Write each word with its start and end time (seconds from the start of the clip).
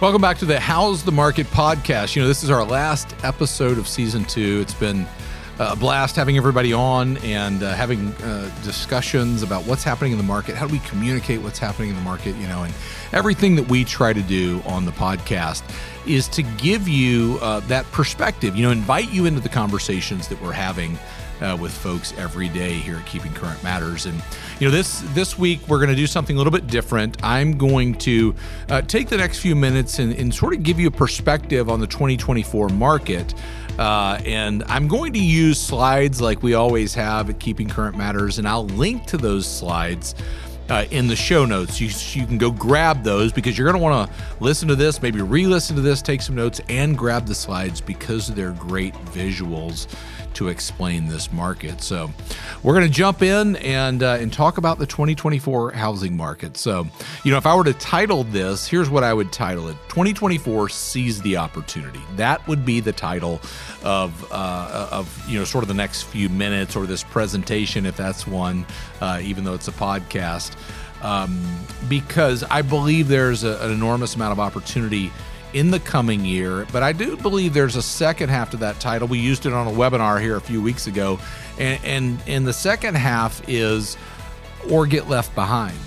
Welcome 0.00 0.22
back 0.22 0.38
to 0.38 0.46
the 0.46 0.58
How's 0.58 1.04
the 1.04 1.12
Market 1.12 1.46
podcast. 1.48 2.16
You 2.16 2.22
know, 2.22 2.28
this 2.28 2.42
is 2.42 2.48
our 2.48 2.64
last 2.64 3.14
episode 3.22 3.76
of 3.76 3.86
season 3.86 4.24
two. 4.24 4.60
It's 4.62 4.72
been 4.72 5.06
a 5.58 5.76
blast 5.76 6.16
having 6.16 6.38
everybody 6.38 6.72
on 6.72 7.18
and 7.18 7.62
uh, 7.62 7.74
having 7.74 8.14
uh, 8.14 8.50
discussions 8.64 9.42
about 9.42 9.66
what's 9.66 9.84
happening 9.84 10.12
in 10.12 10.16
the 10.16 10.24
market. 10.24 10.54
How 10.54 10.66
do 10.66 10.72
we 10.72 10.78
communicate 10.78 11.42
what's 11.42 11.58
happening 11.58 11.90
in 11.90 11.96
the 11.96 12.00
market? 12.00 12.34
You 12.36 12.46
know, 12.46 12.62
and 12.62 12.72
everything 13.12 13.56
that 13.56 13.68
we 13.68 13.84
try 13.84 14.14
to 14.14 14.22
do 14.22 14.62
on 14.64 14.86
the 14.86 14.90
podcast 14.92 15.62
is 16.06 16.28
to 16.28 16.44
give 16.44 16.88
you 16.88 17.38
uh, 17.42 17.60
that 17.68 17.84
perspective, 17.92 18.56
you 18.56 18.62
know, 18.62 18.70
invite 18.70 19.12
you 19.12 19.26
into 19.26 19.40
the 19.40 19.50
conversations 19.50 20.28
that 20.28 20.40
we're 20.40 20.52
having 20.52 20.98
uh, 21.40 21.56
with 21.60 21.72
folks 21.72 22.12
every 22.16 22.48
day 22.48 22.72
here 22.74 22.96
at 22.96 23.06
Keeping 23.06 23.32
Current 23.32 23.62
Matters. 23.62 24.06
And 24.06 24.22
you 24.58 24.66
know, 24.66 24.70
this 24.70 25.00
this 25.14 25.38
week 25.38 25.60
we're 25.68 25.78
going 25.78 25.90
to 25.90 25.96
do 25.96 26.06
something 26.06 26.36
a 26.36 26.38
little 26.38 26.52
bit 26.52 26.66
different. 26.66 27.22
I'm 27.22 27.56
going 27.56 27.94
to 27.96 28.34
uh, 28.68 28.82
take 28.82 29.08
the 29.08 29.16
next 29.16 29.38
few 29.38 29.56
minutes 29.56 29.98
and, 29.98 30.12
and, 30.14 30.34
sort 30.34 30.54
of 30.54 30.62
give 30.62 30.78
you 30.78 30.88
a 30.88 30.92
perspective 30.92 31.68
on 31.68 31.80
the 31.80 31.86
2024 31.86 32.68
market. 32.70 33.34
Uh, 33.78 34.20
and 34.24 34.62
I'm 34.64 34.88
going 34.88 35.12
to 35.14 35.18
use 35.18 35.60
slides 35.60 36.20
like 36.20 36.42
we 36.42 36.54
always 36.54 36.94
have 36.94 37.30
at 37.30 37.38
Keeping 37.40 37.68
Current 37.68 37.96
Matters, 37.96 38.38
and 38.38 38.46
I'll 38.46 38.66
link 38.66 39.06
to 39.06 39.16
those 39.16 39.46
slides. 39.46 40.14
Uh, 40.68 40.84
in 40.92 41.08
the 41.08 41.16
show 41.16 41.44
notes. 41.44 41.80
You, 41.80 41.88
you 42.12 42.24
can 42.24 42.38
go 42.38 42.52
grab 42.52 43.02
those 43.02 43.32
because 43.32 43.58
you're 43.58 43.64
going 43.64 43.76
to 43.76 43.82
want 43.82 44.08
to 44.08 44.16
listen 44.38 44.68
to 44.68 44.76
this, 44.76 45.02
maybe 45.02 45.20
re 45.20 45.44
listen 45.44 45.74
to 45.74 45.82
this, 45.82 46.00
take 46.00 46.22
some 46.22 46.36
notes, 46.36 46.60
and 46.68 46.96
grab 46.96 47.26
the 47.26 47.34
slides 47.34 47.80
because 47.80 48.28
they're 48.28 48.52
great 48.52 48.94
visuals 49.06 49.88
to 50.34 50.48
explain 50.48 51.06
this 51.06 51.32
market. 51.32 51.82
So, 51.82 52.10
we're 52.62 52.74
going 52.74 52.86
to 52.86 52.92
jump 52.92 53.22
in 53.22 53.56
and 53.56 54.02
uh, 54.02 54.18
and 54.20 54.32
talk 54.32 54.58
about 54.58 54.78
the 54.78 54.86
2024 54.86 55.72
housing 55.72 56.16
market. 56.16 56.56
So, 56.56 56.86
you 57.24 57.30
know, 57.30 57.38
if 57.38 57.46
I 57.46 57.54
were 57.54 57.64
to 57.64 57.72
title 57.74 58.24
this, 58.24 58.66
here's 58.66 58.90
what 58.90 59.04
I 59.04 59.14
would 59.14 59.32
title 59.32 59.68
it: 59.68 59.76
2024 59.88 60.68
seize 60.68 61.20
the 61.22 61.36
opportunity. 61.36 62.00
That 62.16 62.46
would 62.46 62.64
be 62.64 62.80
the 62.80 62.92
title 62.92 63.40
of 63.82 64.30
uh, 64.32 64.88
of 64.90 65.28
you 65.28 65.38
know 65.38 65.44
sort 65.44 65.64
of 65.64 65.68
the 65.68 65.74
next 65.74 66.02
few 66.02 66.28
minutes 66.28 66.76
or 66.76 66.86
this 66.86 67.02
presentation, 67.02 67.86
if 67.86 67.96
that's 67.96 68.26
one, 68.26 68.66
uh, 69.00 69.20
even 69.22 69.44
though 69.44 69.54
it's 69.54 69.68
a 69.68 69.72
podcast. 69.72 70.56
Um, 71.02 71.42
because 71.88 72.42
I 72.44 72.60
believe 72.60 73.08
there's 73.08 73.42
a, 73.42 73.58
an 73.62 73.70
enormous 73.72 74.16
amount 74.16 74.32
of 74.32 74.40
opportunity 74.40 75.10
in 75.52 75.70
the 75.70 75.80
coming 75.80 76.24
year. 76.24 76.66
But 76.72 76.82
I 76.82 76.92
do 76.92 77.16
believe 77.16 77.54
there's 77.54 77.76
a 77.76 77.82
second 77.82 78.28
half 78.28 78.50
to 78.50 78.56
that 78.58 78.80
title. 78.80 79.08
We 79.08 79.18
used 79.18 79.46
it 79.46 79.52
on 79.52 79.66
a 79.66 79.70
webinar 79.70 80.20
here 80.20 80.36
a 80.36 80.40
few 80.40 80.62
weeks 80.62 80.86
ago, 80.86 81.18
and 81.58 81.82
and, 81.84 82.22
and 82.26 82.46
the 82.46 82.52
second 82.52 82.96
half 82.96 83.46
is 83.48 83.96
or 84.70 84.86
get 84.86 85.08
left 85.08 85.34
behind. 85.34 85.78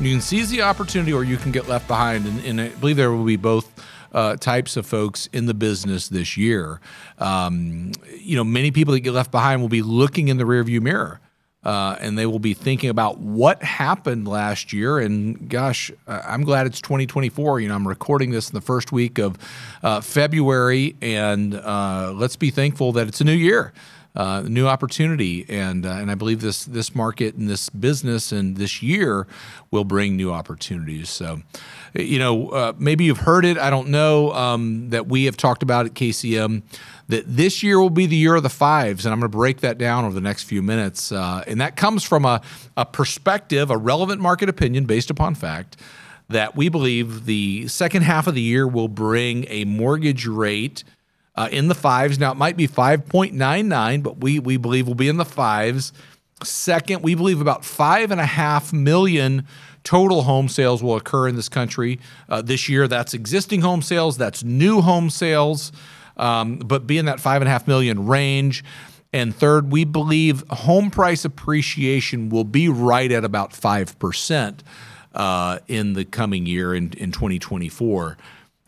You 0.00 0.12
can 0.12 0.20
seize 0.20 0.50
the 0.50 0.62
opportunity, 0.62 1.12
or 1.12 1.24
you 1.24 1.36
can 1.36 1.52
get 1.52 1.68
left 1.68 1.86
behind, 1.86 2.26
and, 2.26 2.44
and 2.44 2.60
I 2.60 2.68
believe 2.68 2.96
there 2.96 3.12
will 3.12 3.24
be 3.24 3.36
both. 3.36 3.70
Uh, 4.12 4.34
types 4.34 4.76
of 4.76 4.84
folks 4.84 5.28
in 5.32 5.46
the 5.46 5.54
business 5.54 6.08
this 6.08 6.36
year. 6.36 6.80
Um, 7.18 7.92
you 8.18 8.34
know, 8.34 8.42
many 8.42 8.72
people 8.72 8.92
that 8.94 9.00
get 9.02 9.12
left 9.12 9.30
behind 9.30 9.60
will 9.60 9.68
be 9.68 9.82
looking 9.82 10.26
in 10.26 10.36
the 10.36 10.42
rearview 10.42 10.80
mirror 10.80 11.20
uh, 11.64 11.96
and 12.00 12.18
they 12.18 12.26
will 12.26 12.38
be 12.38 12.54
thinking 12.54 12.90
about 12.90 13.18
what 13.18 13.62
happened 13.62 14.26
last 14.26 14.72
year. 14.72 14.98
And 14.98 15.48
gosh, 15.48 15.90
I'm 16.06 16.44
glad 16.44 16.66
it's 16.66 16.80
2024. 16.80 17.60
You 17.60 17.68
know, 17.68 17.74
I'm 17.74 17.86
recording 17.86 18.30
this 18.30 18.48
in 18.48 18.54
the 18.54 18.60
first 18.60 18.92
week 18.92 19.18
of 19.18 19.36
uh, 19.82 20.00
February, 20.00 20.96
and 21.02 21.54
uh, 21.54 22.12
let's 22.14 22.36
be 22.36 22.50
thankful 22.50 22.92
that 22.92 23.08
it's 23.08 23.20
a 23.20 23.24
new 23.24 23.32
year. 23.32 23.72
Uh, 24.16 24.42
new 24.42 24.66
opportunity, 24.66 25.46
and 25.48 25.86
uh, 25.86 25.90
and 25.90 26.10
I 26.10 26.16
believe 26.16 26.40
this 26.40 26.64
this 26.64 26.96
market 26.96 27.36
and 27.36 27.48
this 27.48 27.68
business 27.68 28.32
and 28.32 28.56
this 28.56 28.82
year 28.82 29.28
will 29.70 29.84
bring 29.84 30.16
new 30.16 30.32
opportunities. 30.32 31.08
So, 31.08 31.42
you 31.94 32.18
know, 32.18 32.48
uh, 32.48 32.72
maybe 32.76 33.04
you've 33.04 33.18
heard 33.18 33.44
it. 33.44 33.56
I 33.56 33.70
don't 33.70 33.88
know 33.88 34.32
um, 34.32 34.90
that 34.90 35.06
we 35.06 35.26
have 35.26 35.36
talked 35.36 35.62
about 35.62 35.86
at 35.86 35.94
KCM 35.94 36.62
that 37.06 37.24
this 37.26 37.62
year 37.62 37.78
will 37.78 37.90
be 37.90 38.06
the 38.06 38.16
year 38.16 38.34
of 38.34 38.42
the 38.42 38.48
fives, 38.48 39.06
and 39.06 39.12
I'm 39.12 39.20
going 39.20 39.30
to 39.30 39.36
break 39.36 39.60
that 39.60 39.78
down 39.78 40.04
over 40.04 40.14
the 40.14 40.20
next 40.20 40.42
few 40.44 40.60
minutes. 40.60 41.12
Uh, 41.12 41.44
and 41.46 41.60
that 41.60 41.76
comes 41.76 42.02
from 42.02 42.24
a, 42.24 42.40
a 42.76 42.86
perspective, 42.86 43.70
a 43.70 43.76
relevant 43.76 44.20
market 44.20 44.48
opinion 44.48 44.86
based 44.86 45.10
upon 45.10 45.36
fact, 45.36 45.76
that 46.28 46.56
we 46.56 46.68
believe 46.68 47.26
the 47.26 47.68
second 47.68 48.02
half 48.02 48.26
of 48.26 48.34
the 48.34 48.40
year 48.40 48.66
will 48.66 48.88
bring 48.88 49.44
a 49.48 49.64
mortgage 49.64 50.26
rate 50.26 50.84
uh, 51.40 51.48
in 51.48 51.68
the 51.68 51.74
fives. 51.74 52.18
Now, 52.18 52.32
it 52.32 52.36
might 52.36 52.56
be 52.56 52.68
5.99, 52.68 54.02
but 54.02 54.18
we, 54.18 54.38
we 54.38 54.56
believe 54.56 54.86
will 54.86 54.94
be 54.94 55.08
in 55.08 55.16
the 55.16 55.24
fives. 55.24 55.92
Second, 56.42 57.02
we 57.02 57.14
believe 57.14 57.40
about 57.40 57.64
five 57.64 58.10
and 58.10 58.20
a 58.20 58.26
half 58.26 58.72
million 58.72 59.46
total 59.84 60.22
home 60.22 60.48
sales 60.48 60.82
will 60.82 60.96
occur 60.96 61.28
in 61.28 61.36
this 61.36 61.48
country 61.48 61.98
uh, 62.28 62.42
this 62.42 62.68
year. 62.68 62.88
That's 62.88 63.14
existing 63.14 63.60
home 63.60 63.82
sales, 63.82 64.16
that's 64.16 64.42
new 64.42 64.80
home 64.80 65.10
sales 65.10 65.72
um, 66.20 66.58
but 66.58 66.86
be 66.86 66.98
in 66.98 67.06
that 67.06 67.18
five 67.18 67.40
and 67.40 67.48
a 67.48 67.50
half 67.50 67.66
million 67.66 68.06
range. 68.06 68.62
And 69.12 69.34
third, 69.34 69.72
we 69.72 69.84
believe 69.84 70.44
home 70.50 70.90
price 70.90 71.24
appreciation 71.24 72.28
will 72.28 72.44
be 72.44 72.68
right 72.68 73.10
at 73.10 73.24
about 73.24 73.52
5% 73.52 74.60
uh, 75.14 75.58
in 75.66 75.94
the 75.94 76.04
coming 76.04 76.46
year 76.46 76.74
in, 76.74 76.92
in 76.92 77.10
2024. 77.10 78.16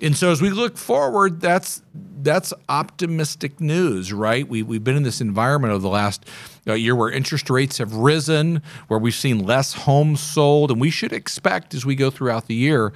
And 0.02 0.16
so 0.16 0.32
as 0.32 0.42
we 0.42 0.50
look 0.50 0.76
forward, 0.76 1.40
that's 1.40 1.82
that's 2.22 2.52
optimistic 2.68 3.60
news, 3.60 4.12
right? 4.12 4.46
We, 4.46 4.62
we've 4.62 4.84
been 4.84 4.96
in 4.96 5.02
this 5.02 5.20
environment 5.20 5.72
over 5.72 5.82
the 5.82 5.88
last 5.88 6.24
uh, 6.66 6.74
year 6.74 6.94
where 6.94 7.10
interest 7.10 7.50
rates 7.50 7.78
have 7.78 7.94
risen, 7.94 8.62
where 8.88 8.98
we've 8.98 9.14
seen 9.14 9.44
less 9.44 9.72
homes 9.72 10.20
sold, 10.20 10.70
and 10.70 10.80
we 10.80 10.90
should 10.90 11.12
expect 11.12 11.74
as 11.74 11.84
we 11.84 11.96
go 11.96 12.10
throughout 12.10 12.46
the 12.46 12.54
year 12.54 12.92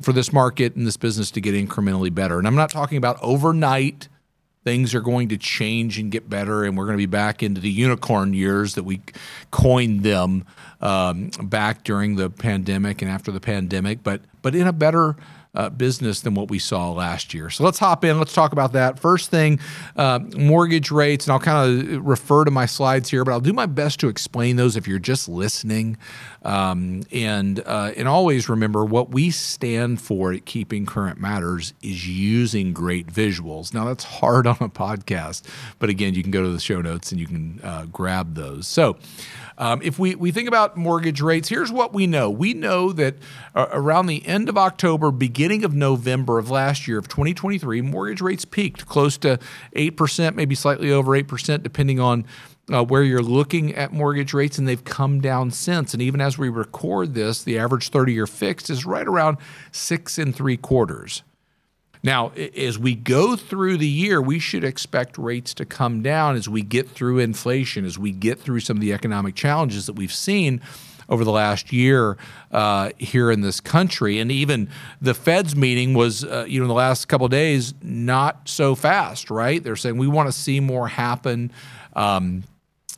for 0.00 0.12
this 0.12 0.32
market 0.32 0.74
and 0.74 0.86
this 0.86 0.96
business 0.96 1.30
to 1.32 1.40
get 1.40 1.54
incrementally 1.54 2.14
better. 2.14 2.38
And 2.38 2.46
I'm 2.46 2.54
not 2.54 2.70
talking 2.70 2.96
about 2.96 3.18
overnight. 3.20 4.08
Things 4.64 4.94
are 4.94 5.00
going 5.00 5.28
to 5.30 5.36
change 5.36 5.98
and 5.98 6.10
get 6.10 6.30
better, 6.30 6.64
and 6.64 6.76
we're 6.76 6.84
going 6.86 6.96
to 6.96 7.02
be 7.02 7.06
back 7.06 7.42
into 7.42 7.60
the 7.60 7.70
unicorn 7.70 8.32
years 8.32 8.74
that 8.74 8.84
we 8.84 9.02
coined 9.50 10.02
them 10.02 10.44
um, 10.80 11.30
back 11.42 11.84
during 11.84 12.16
the 12.16 12.30
pandemic 12.30 13.02
and 13.02 13.10
after 13.10 13.32
the 13.32 13.40
pandemic, 13.40 14.02
but 14.02 14.22
but 14.40 14.54
in 14.54 14.66
a 14.66 14.72
better 14.72 15.16
uh, 15.54 15.68
business 15.68 16.20
than 16.20 16.34
what 16.34 16.48
we 16.48 16.58
saw 16.58 16.90
last 16.90 17.34
year. 17.34 17.50
So 17.50 17.62
let's 17.64 17.78
hop 17.78 18.04
in. 18.04 18.18
Let's 18.18 18.32
talk 18.32 18.52
about 18.52 18.72
that. 18.72 18.98
First 18.98 19.30
thing, 19.30 19.60
uh, 19.96 20.20
mortgage 20.36 20.90
rates, 20.90 21.26
and 21.26 21.32
I'll 21.32 21.40
kind 21.40 21.92
of 21.94 22.06
refer 22.06 22.44
to 22.44 22.50
my 22.50 22.64
slides 22.64 23.10
here, 23.10 23.22
but 23.24 23.32
I'll 23.32 23.40
do 23.40 23.52
my 23.52 23.66
best 23.66 24.00
to 24.00 24.08
explain 24.08 24.56
those 24.56 24.76
if 24.76 24.88
you're 24.88 24.98
just 24.98 25.28
listening. 25.28 25.98
Um, 26.42 27.02
and 27.12 27.60
uh, 27.66 27.92
and 27.96 28.08
always 28.08 28.48
remember 28.48 28.84
what 28.84 29.10
we 29.10 29.30
stand 29.30 30.00
for 30.00 30.32
at 30.32 30.44
Keeping 30.44 30.86
Current 30.86 31.20
Matters 31.20 31.74
is 31.82 32.08
using 32.08 32.72
great 32.72 33.06
visuals. 33.06 33.74
Now 33.74 33.84
that's 33.84 34.04
hard 34.04 34.46
on 34.46 34.56
a 34.60 34.68
podcast, 34.68 35.42
but 35.78 35.90
again, 35.90 36.14
you 36.14 36.22
can 36.22 36.32
go 36.32 36.42
to 36.42 36.50
the 36.50 36.60
show 36.60 36.80
notes 36.80 37.12
and 37.12 37.20
you 37.20 37.26
can 37.26 37.60
uh, 37.62 37.84
grab 37.86 38.34
those. 38.34 38.66
So. 38.66 38.96
Um, 39.58 39.82
if 39.82 39.98
we, 39.98 40.14
we 40.14 40.32
think 40.32 40.48
about 40.48 40.78
mortgage 40.78 41.20
rates, 41.20 41.48
here's 41.48 41.70
what 41.70 41.92
we 41.92 42.06
know. 42.06 42.30
We 42.30 42.54
know 42.54 42.90
that 42.92 43.16
uh, 43.54 43.66
around 43.70 44.06
the 44.06 44.26
end 44.26 44.48
of 44.48 44.56
October, 44.56 45.10
beginning 45.10 45.41
of 45.64 45.74
November 45.74 46.38
of 46.38 46.50
last 46.50 46.86
year, 46.86 46.98
of 46.98 47.08
2023, 47.08 47.80
mortgage 47.80 48.20
rates 48.20 48.44
peaked 48.44 48.86
close 48.86 49.18
to 49.18 49.38
8%, 49.74 50.34
maybe 50.34 50.54
slightly 50.54 50.92
over 50.92 51.12
8%, 51.12 51.62
depending 51.62 51.98
on 51.98 52.24
uh, 52.72 52.84
where 52.84 53.02
you're 53.02 53.22
looking 53.22 53.74
at 53.74 53.92
mortgage 53.92 54.32
rates, 54.32 54.58
and 54.58 54.68
they've 54.68 54.84
come 54.84 55.20
down 55.20 55.50
since. 55.50 55.92
And 55.92 56.02
even 56.02 56.20
as 56.20 56.38
we 56.38 56.48
record 56.48 57.14
this, 57.14 57.42
the 57.42 57.58
average 57.58 57.88
30 57.88 58.12
year 58.12 58.26
fixed 58.26 58.70
is 58.70 58.86
right 58.86 59.06
around 59.06 59.38
six 59.72 60.16
and 60.18 60.34
three 60.34 60.56
quarters. 60.56 61.22
Now, 62.04 62.32
as 62.56 62.78
we 62.78 62.94
go 62.96 63.36
through 63.36 63.76
the 63.76 63.86
year, 63.86 64.20
we 64.20 64.40
should 64.40 64.64
expect 64.64 65.16
rates 65.18 65.54
to 65.54 65.64
come 65.64 66.02
down 66.02 66.34
as 66.34 66.48
we 66.48 66.62
get 66.62 66.88
through 66.88 67.20
inflation, 67.20 67.84
as 67.84 67.96
we 67.96 68.10
get 68.10 68.40
through 68.40 68.60
some 68.60 68.76
of 68.76 68.80
the 68.80 68.92
economic 68.92 69.36
challenges 69.36 69.86
that 69.86 69.92
we've 69.92 70.12
seen 70.12 70.60
over 71.12 71.24
the 71.24 71.30
last 71.30 71.72
year 71.72 72.16
uh, 72.50 72.90
here 72.98 73.30
in 73.30 73.42
this 73.42 73.60
country. 73.60 74.18
And 74.18 74.32
even 74.32 74.70
the 75.00 75.12
Fed's 75.12 75.54
meeting 75.54 75.92
was, 75.92 76.24
uh, 76.24 76.46
you 76.48 76.58
know, 76.58 76.64
in 76.64 76.68
the 76.68 76.74
last 76.74 77.06
couple 77.06 77.26
of 77.26 77.30
days, 77.30 77.74
not 77.82 78.48
so 78.48 78.74
fast, 78.74 79.30
right? 79.30 79.62
They're 79.62 79.76
saying 79.76 79.98
we 79.98 80.08
want 80.08 80.28
to 80.28 80.32
see 80.32 80.58
more 80.58 80.88
happen. 80.88 81.52
Um, 81.94 82.44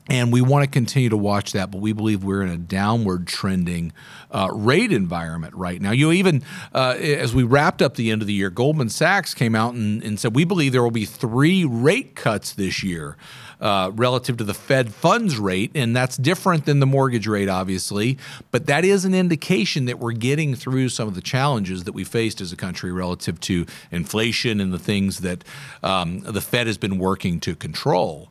and 0.09 0.31
we 0.31 0.43
want 0.43 0.65
to 0.65 0.71
continue 0.71 1.09
to 1.09 1.17
watch 1.17 1.53
that, 1.53 1.71
but 1.71 1.81
we 1.81 1.95
believe 1.95 2.23
we're 2.23 2.43
in 2.43 2.51
a 2.51 2.59
downward 2.59 3.27
trending 3.27 3.91
uh, 4.31 4.49
rate 4.53 4.93
environment 4.93 5.55
right 5.55 5.81
now. 5.81 5.93
You 5.93 6.07
know, 6.07 6.13
even 6.13 6.43
uh, 6.75 6.97
as 6.99 7.35
we 7.35 7.43
wrapped 7.43 7.81
up 7.81 7.95
the 7.95 8.11
end 8.11 8.21
of 8.21 8.29
the 8.29 8.35
year, 8.35 8.51
Goldman 8.51 8.91
Sachs 8.91 9.33
came 9.33 9.55
out 9.55 9.73
and, 9.73 10.03
and 10.05 10.21
said 10.21 10.35
we 10.35 10.45
believe 10.45 10.73
there 10.73 10.83
will 10.83 10.91
be 10.91 11.07
three 11.07 11.65
rate 11.65 12.15
cuts 12.15 12.53
this 12.53 12.83
year. 12.83 13.17
Uh, 13.61 13.91
relative 13.95 14.37
to 14.37 14.45
the 14.45 14.53
Fed 14.53 14.93
funds 14.93 15.39
rate, 15.39 15.71
and 15.75 15.95
that's 15.95 16.17
different 16.17 16.67
than 16.67 16.81
the 16.81 16.87
mortgage 16.87 17.27
rate, 17.27 17.49
obviously. 17.49 18.19
But 18.51 18.67
that 18.67 18.85
is 18.85 19.05
an 19.05 19.15
indication 19.15 19.85
that 19.87 19.99
we're 19.99 20.13
getting 20.13 20.55
through 20.55 20.89
some 20.89 21.07
of 21.09 21.15
the 21.15 21.21
challenges 21.21 21.85
that 21.85 21.93
we 21.93 22.05
faced 22.05 22.41
as 22.41 22.53
a 22.53 22.57
country 22.57 22.93
relative 22.93 23.41
to 23.41 23.65
inflation 23.91 24.61
and 24.61 24.73
the 24.73 24.79
things 24.79 25.21
that 25.21 25.45
um, 25.83 26.21
the 26.21 26.41
Fed 26.41 26.67
has 26.67 26.79
been 26.79 26.99
working 26.99 27.41
to 27.41 27.55
control. 27.55 28.29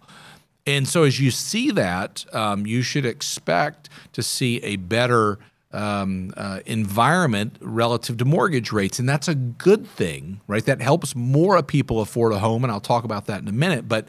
And 0.66 0.88
so, 0.88 1.04
as 1.04 1.20
you 1.20 1.31
see 1.31 1.72
that, 1.72 2.25
um, 2.34 2.66
you 2.66 2.81
should 2.81 3.06
expect 3.06 3.90
to 4.14 4.24
see 4.24 4.58
a 4.64 4.78
better 4.78 5.40
um, 5.74 6.31
uh, 6.38 6.60
environment 6.66 7.58
relative 7.60 8.18
to 8.18 8.25
mortgage 8.25 8.72
rates, 8.72 9.00
and 9.00 9.10
that's 9.10 9.28
a 9.28 9.36
good 9.36 9.86
thing, 9.86 10.40
right? 10.48 10.64
That 10.64 10.81
helps 10.81 11.16
more 11.16 11.62
people 11.64 12.00
afford 12.00 12.31
a 12.31 12.40
home, 12.40 12.64
and 12.64 12.72
I'll 12.72 12.80
talk 12.80 13.04
about 13.04 13.25
that 13.25 13.42
in 13.42 13.48
a 13.48 13.54
minute. 13.54 13.90
But 13.90 14.08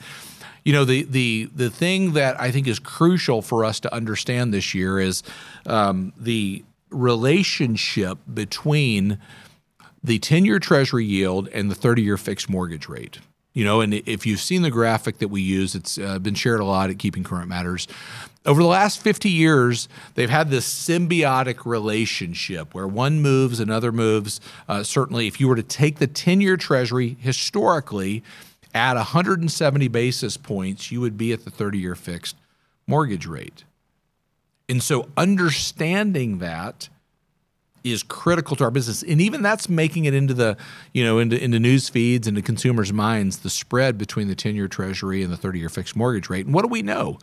you 0.64 0.72
know, 0.72 0.84
the 0.84 1.02
the 1.04 1.50
the 1.54 1.70
thing 1.70 2.14
that 2.14 2.40
I 2.40 2.50
think 2.50 2.66
is 2.66 2.78
crucial 2.78 3.42
for 3.42 3.64
us 3.64 3.80
to 3.80 3.94
understand 3.94 4.52
this 4.52 4.74
year 4.74 4.98
is 4.98 5.22
um, 5.66 6.12
the 6.16 6.64
relationship 6.90 8.18
between 8.32 9.18
the 10.02 10.18
10-year 10.18 10.58
Treasury 10.58 11.04
yield 11.04 11.48
and 11.48 11.70
the 11.70 11.74
30-year 11.74 12.16
fixed 12.16 12.48
mortgage 12.48 12.88
rate. 12.88 13.18
You 13.54 13.64
know, 13.64 13.80
and 13.80 13.94
if 13.94 14.26
you've 14.26 14.40
seen 14.40 14.62
the 14.62 14.70
graphic 14.70 15.18
that 15.18 15.28
we 15.28 15.40
use, 15.40 15.74
it's 15.74 15.96
uh, 15.96 16.18
been 16.18 16.34
shared 16.34 16.60
a 16.60 16.64
lot 16.64 16.90
at 16.90 16.98
Keeping 16.98 17.22
Current 17.22 17.48
Matters. 17.48 17.86
Over 18.44 18.60
the 18.60 18.68
last 18.68 19.00
50 19.00 19.30
years, 19.30 19.88
they've 20.16 20.28
had 20.28 20.50
this 20.50 20.66
symbiotic 20.66 21.64
relationship 21.64 22.74
where 22.74 22.88
one 22.88 23.22
moves, 23.22 23.60
another 23.60 23.92
moves. 23.92 24.40
Uh, 24.68 24.82
certainly, 24.82 25.26
if 25.26 25.40
you 25.40 25.48
were 25.48 25.56
to 25.56 25.62
take 25.62 25.98
the 25.98 26.06
10 26.08 26.40
year 26.40 26.56
Treasury 26.56 27.16
historically, 27.20 28.22
at 28.74 28.96
170 28.96 29.88
basis 29.88 30.36
points, 30.36 30.90
you 30.90 31.00
would 31.00 31.16
be 31.16 31.32
at 31.32 31.44
the 31.44 31.50
30 31.50 31.78
year 31.78 31.94
fixed 31.94 32.36
mortgage 32.86 33.26
rate. 33.26 33.64
And 34.68 34.82
so, 34.82 35.08
understanding 35.16 36.38
that 36.38 36.88
is 37.84 38.02
critical 38.02 38.56
to 38.56 38.64
our 38.64 38.70
business. 38.70 39.02
And 39.02 39.20
even 39.20 39.42
that's 39.42 39.68
making 39.68 40.06
it 40.06 40.14
into 40.14 40.32
the, 40.32 40.56
you 40.92 41.04
know, 41.04 41.18
into, 41.18 41.42
into 41.42 41.60
news 41.60 41.90
feeds, 41.90 42.26
into 42.26 42.40
consumers' 42.40 42.92
minds, 42.92 43.38
the 43.38 43.50
spread 43.50 43.98
between 43.98 44.26
the 44.26 44.34
10 44.34 44.56
year 44.56 44.68
treasury 44.68 45.22
and 45.22 45.30
the 45.30 45.36
30 45.36 45.58
year 45.58 45.68
fixed 45.68 45.94
mortgage 45.94 46.30
rate. 46.30 46.46
And 46.46 46.54
what 46.54 46.62
do 46.62 46.68
we 46.68 46.82
know? 46.82 47.18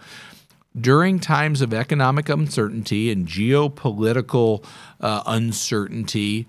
During 0.80 1.20
times 1.20 1.62
of 1.62 1.74
economic 1.74 2.30
uncertainty 2.30 3.12
and 3.12 3.28
geopolitical 3.28 4.64
uh, 5.02 5.24
uncertainty, 5.26 6.48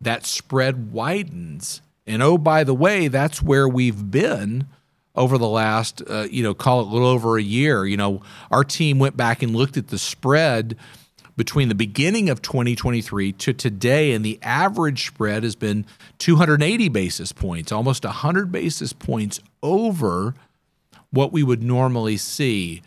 that 0.00 0.26
spread 0.26 0.92
widens. 0.92 1.80
And 2.06 2.22
oh, 2.22 2.38
by 2.38 2.64
the 2.64 2.74
way, 2.74 3.08
that's 3.08 3.42
where 3.42 3.68
we've 3.68 4.10
been 4.10 4.66
over 5.14 5.38
the 5.38 5.48
last, 5.48 6.02
uh, 6.08 6.26
you 6.30 6.42
know, 6.42 6.54
call 6.54 6.80
it 6.80 6.86
a 6.86 6.90
little 6.90 7.08
over 7.08 7.38
a 7.38 7.42
year. 7.42 7.86
You 7.86 7.96
know, 7.96 8.22
our 8.50 8.64
team 8.64 8.98
went 8.98 9.16
back 9.16 9.42
and 9.42 9.54
looked 9.54 9.76
at 9.76 9.88
the 9.88 9.98
spread 9.98 10.76
between 11.36 11.68
the 11.68 11.74
beginning 11.74 12.30
of 12.30 12.42
2023 12.42 13.32
to 13.32 13.52
today, 13.52 14.12
and 14.12 14.24
the 14.24 14.38
average 14.42 15.06
spread 15.06 15.42
has 15.42 15.56
been 15.56 15.84
280 16.18 16.88
basis 16.88 17.32
points, 17.32 17.72
almost 17.72 18.04
100 18.04 18.52
basis 18.52 18.92
points 18.92 19.40
over 19.62 20.34
what 21.10 21.32
we 21.32 21.42
would 21.42 21.62
normally 21.62 22.16
see. 22.16 22.82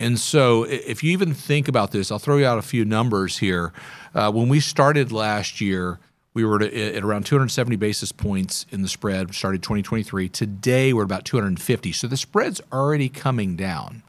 And 0.00 0.18
so, 0.18 0.64
if 0.64 1.02
you 1.02 1.10
even 1.12 1.34
think 1.34 1.66
about 1.66 1.90
this, 1.90 2.12
I'll 2.12 2.18
throw 2.18 2.36
you 2.36 2.46
out 2.46 2.58
a 2.58 2.62
few 2.62 2.84
numbers 2.84 3.38
here. 3.38 3.72
Uh, 4.14 4.30
when 4.30 4.48
we 4.48 4.60
started 4.60 5.10
last 5.10 5.60
year, 5.60 5.98
we 6.38 6.44
were 6.44 6.62
at 6.62 7.02
around 7.02 7.26
270 7.26 7.76
basis 7.76 8.12
points 8.12 8.64
in 8.70 8.82
the 8.82 8.88
spread, 8.88 9.34
started 9.34 9.62
2023. 9.62 10.28
Today, 10.28 10.92
we're 10.92 11.02
about 11.02 11.24
250. 11.24 11.92
So 11.92 12.06
the 12.06 12.16
spread's 12.16 12.60
already 12.72 13.08
coming 13.08 13.56
down 13.56 14.02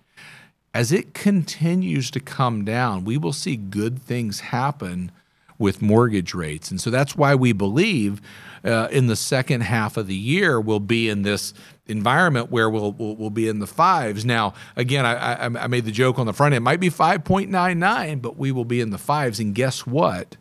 as 0.74 0.92
it 0.92 1.14
continues 1.14 2.12
to 2.12 2.20
come 2.20 2.64
down, 2.64 3.04
we 3.04 3.18
will 3.18 3.34
see 3.34 3.56
good 3.56 4.02
things 4.02 4.40
happen 4.40 5.12
with 5.58 5.82
mortgage 5.82 6.34
rates. 6.34 6.72
And 6.72 6.80
so 6.80 6.90
that's 6.90 7.16
why 7.16 7.36
we 7.36 7.52
believe 7.52 8.22
uh, 8.64 8.88
in 8.92 9.08
the 9.08 9.16
second 9.16 9.62
half 9.62 9.98
of 9.98 10.08
the 10.08 10.16
year 10.16 10.60
we'll 10.60 10.80
be 10.80 11.10
in 11.10 11.24
this 11.24 11.54
environment 11.88 12.52
where 12.52 12.70
we'll, 12.70 12.92
we'll, 12.94 13.16
we'll 13.16 13.30
be 13.30 13.48
in 13.48 13.60
the 13.60 13.68
fives. 13.68 14.24
Now, 14.24 14.54
again, 14.76 15.06
I, 15.06 15.34
I, 15.34 15.46
I 15.46 15.68
made 15.68 15.86
the 15.86 15.92
joke 15.92 16.20
on 16.20 16.28
the 16.28 16.34
front 16.34 16.54
end, 16.54 16.62
it 16.62 16.64
might 16.64 16.80
be 16.80 16.90
5.99, 16.90 18.22
but 18.22 18.38
we 18.38 18.52
will 18.52 18.66
be 18.66 18.80
in 18.80 18.92
the 18.92 18.98
fives. 18.98 19.40
And 19.40 19.56
guess 19.56 19.86
what? 19.86 20.38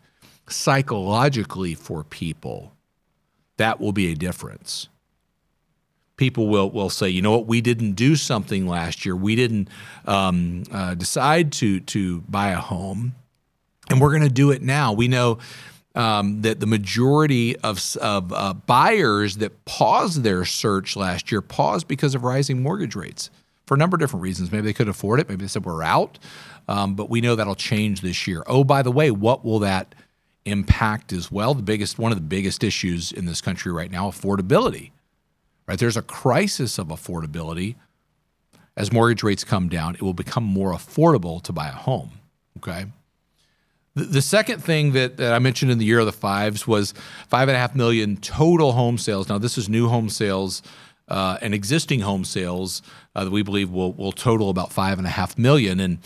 Psychologically, 0.49 1.75
for 1.75 2.05
people, 2.05 2.73
that 3.57 3.81
will 3.81 3.93
be 3.93 4.11
a 4.13 4.15
difference 4.15 4.89
people 6.19 6.49
will 6.49 6.71
will 6.71 6.91
say, 6.91 7.09
you 7.09 7.23
know 7.23 7.31
what, 7.31 7.47
we 7.47 7.63
didn't 7.63 7.93
do 7.93 8.15
something 8.15 8.67
last 8.67 9.07
year. 9.07 9.17
We 9.17 9.35
didn't 9.35 9.71
um, 10.05 10.65
uh, 10.71 10.95
decide 10.95 11.53
to 11.53 11.81
to 11.81 12.21
buy 12.23 12.49
a 12.49 12.59
home, 12.59 13.15
and 13.89 13.99
we're 13.99 14.11
going 14.11 14.29
to 14.29 14.29
do 14.29 14.51
it 14.51 14.61
now. 14.61 14.93
We 14.93 15.09
know. 15.09 15.39
Um, 15.95 16.43
that 16.43 16.61
the 16.61 16.67
majority 16.67 17.57
of, 17.57 17.97
of 17.97 18.33
uh, 18.33 18.53
buyers 18.53 19.39
that 19.39 19.65
paused 19.65 20.23
their 20.23 20.45
search 20.45 20.95
last 20.95 21.33
year 21.33 21.41
paused 21.41 21.89
because 21.89 22.15
of 22.15 22.23
rising 22.23 22.63
mortgage 22.63 22.95
rates 22.95 23.31
for 23.67 23.75
a 23.75 23.79
number 23.79 23.97
of 23.97 24.01
different 24.01 24.23
reasons. 24.23 24.53
Maybe 24.53 24.67
they 24.67 24.75
couldn't 24.75 24.91
afford 24.91 25.19
it. 25.19 25.29
Maybe 25.29 25.43
they 25.43 25.49
said 25.49 25.65
we're 25.65 25.83
out. 25.83 26.21
Um, 26.69 26.95
but 26.95 27.11
we 27.11 27.21
know 27.21 27.35
that'll 27.35 27.57
change 27.57 28.03
this 28.03 28.29
year. 28.29 28.45
Oh, 28.47 28.63
by 28.63 28.83
the 28.83 28.93
way, 28.93 29.11
what 29.11 29.45
will 29.45 29.59
that 29.61 29.93
impact 30.49 31.13
as 31.13 31.31
well? 31.31 31.55
The 31.55 31.63
biggest, 31.63 31.99
one 31.99 32.13
of 32.13 32.19
the 32.19 32.25
biggest 32.25 32.65
issues 32.65 33.13
in 33.13 33.27
this 33.27 33.41
country 33.41 33.73
right 33.73 33.91
now, 33.91 34.11
affordability 34.11 34.91
right? 35.69 35.79
There's 35.79 35.97
a 35.97 36.03
crisis 36.03 36.79
of 36.79 36.89
affordability. 36.89 37.77
As 38.77 38.93
mortgage 38.93 39.23
rates 39.23 39.45
come 39.45 39.69
down, 39.69 39.95
it 39.95 40.03
will 40.03 40.15
become 40.15 40.43
more 40.43 40.73
affordable 40.73 41.43
to 41.43 41.53
buy 41.53 41.69
a 41.69 41.73
home. 41.73 42.13
Okay. 42.57 42.87
The, 43.95 44.05
the 44.05 44.23
second 44.23 44.65
thing 44.65 44.93
that, 44.93 45.19
that 45.19 45.33
I 45.33 45.39
mentioned 45.39 45.71
in 45.71 45.79
the 45.79 45.85
year 45.85 46.01
of 46.01 46.07
the 46.07 46.13
fives 46.13 46.67
was 46.67 46.95
five 47.29 47.49
and 47.49 47.57
a 47.57 47.59
half 47.61 47.75
million 47.75 48.17
total 48.17 48.73
home 48.73 48.99
sales. 48.99 49.29
Now, 49.29 49.39
this 49.39 49.59
is 49.59 49.69
new 49.69 49.89
home 49.89 50.09
sales 50.09 50.63
uh, 51.09 51.39
and 51.43 51.55
existing 51.55 52.01
home 52.01 52.25
sales 52.25 52.83
uh, 53.15 53.25
that 53.25 53.31
we 53.31 53.43
believe 53.43 53.71
will, 53.71 53.93
will 53.93 54.13
total 54.13 54.51
about 54.51 54.73
five 54.73 54.99
and 54.99 55.07
a 55.07 55.11
half 55.11 55.37
million. 55.37 55.81
And, 55.81 55.99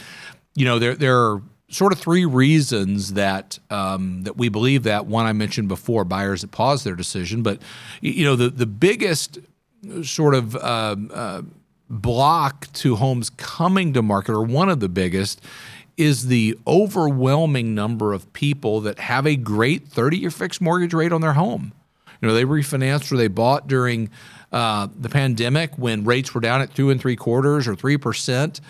you 0.55 0.65
know, 0.65 0.79
there, 0.79 0.95
there 0.95 1.19
are 1.19 1.43
sort 1.73 1.93
of 1.93 1.99
three 1.99 2.25
reasons 2.25 3.15
that 3.15 3.59
um, 3.71 4.23
that 4.25 4.37
we 4.37 4.49
believe 4.49 4.85
that. 4.85 5.07
One 5.07 5.27
I 5.27 5.33
mentioned 5.33 5.69
before, 5.69 6.05
buyers 6.05 6.43
that 6.43 6.51
pause 6.51 6.85
their 6.85 6.95
decision, 6.95 7.43
but 7.43 7.61
you 8.01 8.25
know 8.25 8.37
the 8.37 8.51
the 8.51 8.67
biggest 8.67 9.39
sort 10.03 10.35
of 10.35 10.55
uh, 10.55 10.97
uh, 11.13 11.43
block 11.89 12.73
to 12.75 12.97
homes 12.97 13.31
coming 13.31 13.93
to 13.95 14.03
market, 14.03 14.33
or 14.33 14.43
one 14.43 14.69
of 14.69 14.81
the 14.81 14.89
biggest, 14.89 15.41
is 15.97 16.29
the 16.29 16.59
overwhelming 16.67 17.75
number 17.75 18.13
of 18.13 18.33
people 18.33 18.81
that 18.83 18.99
have 18.99 19.27
a 19.27 19.37
great 19.37 19.89
30 19.89 20.19
year 20.19 20.31
fixed 20.31 20.61
mortgage 20.61 20.95
rate 20.95 21.13
on 21.13 21.21
their 21.21 21.35
home. 21.35 21.73
You 22.21 22.29
know, 22.29 22.35
they 22.35 22.45
refinanced 22.45 23.11
or 23.11 23.17
they 23.17 23.29
bought 23.29 23.67
during 23.67 24.11
uh, 24.53 24.89
the 24.97 25.09
pandemic 25.09 25.77
when 25.77 26.05
rates 26.05 26.35
were 26.35 26.41
down 26.41 26.61
at 26.61 26.75
two 26.75 26.91
and 26.91 27.01
three 27.01 27.17
quarters 27.17 27.67
or 27.67 27.75
3%, 27.75 28.61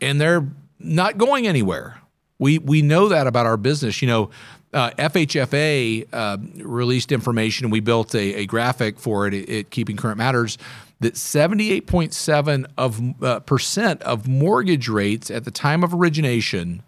and 0.00 0.20
they're 0.20 0.46
not 0.78 1.18
going 1.18 1.46
anywhere. 1.46 2.01
We, 2.42 2.58
we 2.58 2.82
know 2.82 3.08
that 3.08 3.28
about 3.28 3.46
our 3.46 3.56
business. 3.56 4.02
You 4.02 4.08
know, 4.08 4.30
uh, 4.72 4.90
FHFA 4.98 6.08
uh, 6.12 6.38
released 6.56 7.12
information, 7.12 7.66
and 7.66 7.72
we 7.72 7.78
built 7.78 8.16
a, 8.16 8.34
a 8.34 8.46
graphic 8.46 8.98
for 8.98 9.28
it 9.28 9.48
at, 9.48 9.70
Keeping 9.70 9.96
Current 9.96 10.18
Matters 10.18 10.58
that 10.98 11.14
78.7 11.14 12.66
of 12.76 13.22
uh, 13.22 13.40
percent 13.40 14.02
of 14.02 14.26
mortgage 14.26 14.88
rates 14.88 15.30
at 15.30 15.44
the 15.44 15.52
time 15.52 15.84
of 15.84 15.94
origination 15.94 16.82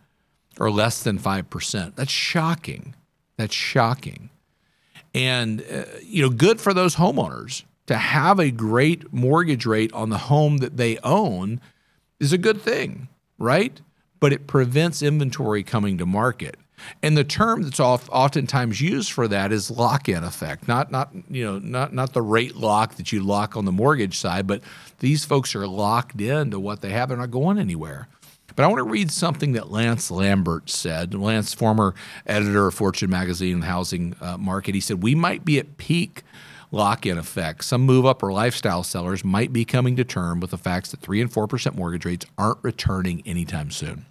are 0.59 0.71
less 0.71 1.02
than 1.05 1.19
five 1.19 1.49
percent. 1.50 1.95
That's 1.95 2.12
shocking. 2.12 2.97
That's 3.37 3.55
shocking. 3.55 4.31
And 5.14 5.62
uh, 5.73 5.85
you 6.02 6.23
know, 6.23 6.31
good 6.31 6.61
for 6.61 6.75
those 6.75 6.97
homeowners 6.97 7.62
to 7.87 7.97
have 7.97 8.40
a 8.40 8.50
great 8.50 9.12
mortgage 9.12 9.67
rate 9.67 9.93
on 9.93 10.11
the 10.11 10.19
home 10.19 10.59
that 10.59 10.76
they 10.76 10.99
own 10.99 11.61
is 12.19 12.33
a 12.33 12.38
good 12.38 12.61
thing, 12.61 13.09
right? 13.38 13.81
But 14.25 14.33
it 14.33 14.47
prevents 14.47 15.02
inventory 15.02 15.62
coming 15.62 15.99
to 15.99 16.07
market. 16.07 16.57
And 17.02 17.14
the 17.14 17.25
term 17.25 17.61
that's 17.61 17.78
oftentimes 17.78 18.81
used 18.81 19.12
for 19.12 19.28
that 19.28 19.52
is 19.52 19.71
lock-in 19.71 20.25
effect, 20.25 20.66
not 20.66 20.90
not 20.90 21.11
you 21.28 21.45
know 21.45 21.59
not 21.59 21.93
not 21.93 22.14
the 22.14 22.23
rate 22.23 22.57
lock 22.57 22.95
that 22.95 23.12
you 23.12 23.21
lock 23.21 23.54
on 23.54 23.66
the 23.66 23.71
mortgage 23.71 24.16
side, 24.16 24.47
but 24.47 24.62
these 25.00 25.26
folks 25.26 25.54
are 25.54 25.66
locked 25.66 26.19
into 26.23 26.59
what 26.59 26.81
they 26.81 26.88
have; 26.93 27.11
they're 27.11 27.19
not 27.19 27.33
going 27.33 27.59
anywhere. 27.59 28.09
But 28.57 28.64
I 28.64 28.69
want 28.69 28.78
to 28.78 28.90
read 28.90 29.11
something 29.11 29.52
that 29.52 29.71
Lance 29.71 30.11
Lambert 30.11 30.71
said. 30.71 31.12
Lance, 31.12 31.52
former 31.52 31.95
editor 32.26 32.69
of 32.69 32.73
Fortune 32.73 33.11
magazine 33.11 33.57
and 33.57 33.64
housing 33.64 34.16
uh, 34.23 34.38
market, 34.38 34.75
he 34.75 34.81
said 34.81 35.02
we 35.02 35.14
might 35.14 35.45
be 35.45 35.59
at 35.59 35.76
peak 35.76 36.23
lock-in 36.71 37.19
effect. 37.19 37.62
Some 37.62 37.83
move-up 37.83 38.23
or 38.23 38.33
lifestyle 38.33 38.85
sellers 38.85 39.23
might 39.23 39.52
be 39.52 39.66
coming 39.66 39.97
to 39.97 40.04
term 40.04 40.40
with 40.40 40.50
the 40.50 40.57
facts 40.57 40.93
that 40.93 41.00
three 41.00 41.21
and 41.21 41.31
four 41.31 41.47
percent 41.47 41.76
mortgage 41.76 42.07
rates 42.07 42.25
aren't 42.38 42.64
returning 42.64 43.23
anytime 43.26 43.71
soon. 43.71 44.07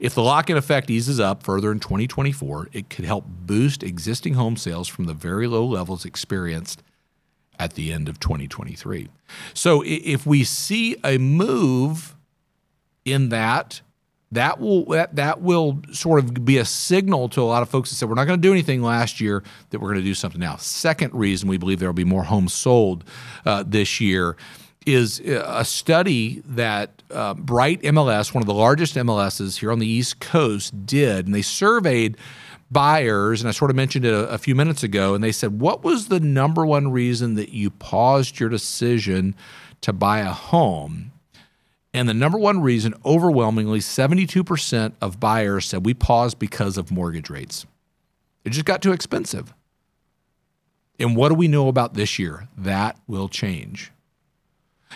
If 0.00 0.14
the 0.14 0.22
lock 0.22 0.48
in 0.50 0.56
effect 0.56 0.90
eases 0.90 1.18
up 1.18 1.42
further 1.42 1.72
in 1.72 1.80
2024, 1.80 2.68
it 2.72 2.90
could 2.90 3.04
help 3.04 3.24
boost 3.26 3.82
existing 3.82 4.34
home 4.34 4.56
sales 4.56 4.88
from 4.88 5.04
the 5.06 5.14
very 5.14 5.46
low 5.46 5.64
levels 5.64 6.04
experienced 6.04 6.82
at 7.58 7.74
the 7.74 7.92
end 7.92 8.08
of 8.08 8.20
2023. 8.20 9.08
So 9.54 9.82
if 9.84 10.24
we 10.24 10.44
see 10.44 10.96
a 11.02 11.18
move 11.18 12.14
in 13.04 13.30
that, 13.30 13.80
that 14.30 14.60
will 14.60 14.84
that, 14.86 15.16
that 15.16 15.40
will 15.40 15.80
sort 15.92 16.22
of 16.22 16.44
be 16.44 16.58
a 16.58 16.64
signal 16.64 17.28
to 17.30 17.40
a 17.40 17.44
lot 17.44 17.62
of 17.62 17.68
folks 17.68 17.90
that 17.90 17.96
said 17.96 18.08
we're 18.08 18.14
not 18.14 18.26
going 18.26 18.38
to 18.38 18.46
do 18.46 18.52
anything 18.52 18.82
last 18.82 19.20
year 19.20 19.42
that 19.70 19.80
we're 19.80 19.88
going 19.88 20.00
to 20.00 20.04
do 20.04 20.14
something 20.14 20.40
now. 20.40 20.56
Second 20.56 21.14
reason 21.14 21.48
we 21.48 21.56
believe 21.56 21.78
there 21.80 21.88
will 21.88 21.94
be 21.94 22.04
more 22.04 22.24
homes 22.24 22.52
sold 22.52 23.04
uh, 23.46 23.64
this 23.66 24.00
year 24.00 24.36
is 24.88 25.20
a 25.20 25.64
study 25.64 26.42
that 26.46 27.02
uh, 27.10 27.34
Bright 27.34 27.82
MLS, 27.82 28.32
one 28.32 28.42
of 28.42 28.46
the 28.46 28.54
largest 28.54 28.94
MLSs 28.94 29.58
here 29.58 29.70
on 29.70 29.78
the 29.78 29.86
East 29.86 30.18
Coast, 30.18 30.86
did, 30.86 31.26
and 31.26 31.34
they 31.34 31.42
surveyed 31.42 32.16
buyers, 32.70 33.40
and 33.40 33.48
I 33.48 33.52
sort 33.52 33.70
of 33.70 33.76
mentioned 33.76 34.04
it 34.04 34.14
a, 34.14 34.28
a, 34.28 34.38
few 34.38 34.54
minutes 34.54 34.82
ago, 34.82 35.14
and 35.14 35.22
they 35.22 35.32
said, 35.32 35.60
What 35.60 35.84
was 35.84 36.08
the 36.08 36.20
number 36.20 36.64
one 36.64 36.90
reason 36.90 37.34
that 37.34 37.50
you 37.50 37.70
paused 37.70 38.40
your 38.40 38.48
decision 38.48 39.34
to 39.82 39.92
buy 39.92 40.20
a 40.20 40.32
home? 40.32 41.12
And 41.94 42.08
the 42.08 42.14
number 42.14 42.38
one 42.38 42.60
reason, 42.60 42.94
overwhelmingly, 43.04 43.80
72% 43.80 44.92
of 45.00 45.20
buyers 45.20 45.66
said 45.66 45.84
we 45.84 45.94
paused 45.94 46.38
because 46.38 46.76
of 46.76 46.90
mortgage 46.90 47.30
rates. 47.30 47.66
It 48.44 48.50
just 48.50 48.66
got 48.66 48.82
too 48.82 48.92
expensive. 48.92 49.52
And 50.98 51.16
what 51.16 51.28
do 51.28 51.34
we 51.34 51.48
know 51.48 51.68
about 51.68 51.94
this 51.94 52.18
year? 52.18 52.48
That 52.56 52.98
will 53.06 53.28
change. 53.28 53.92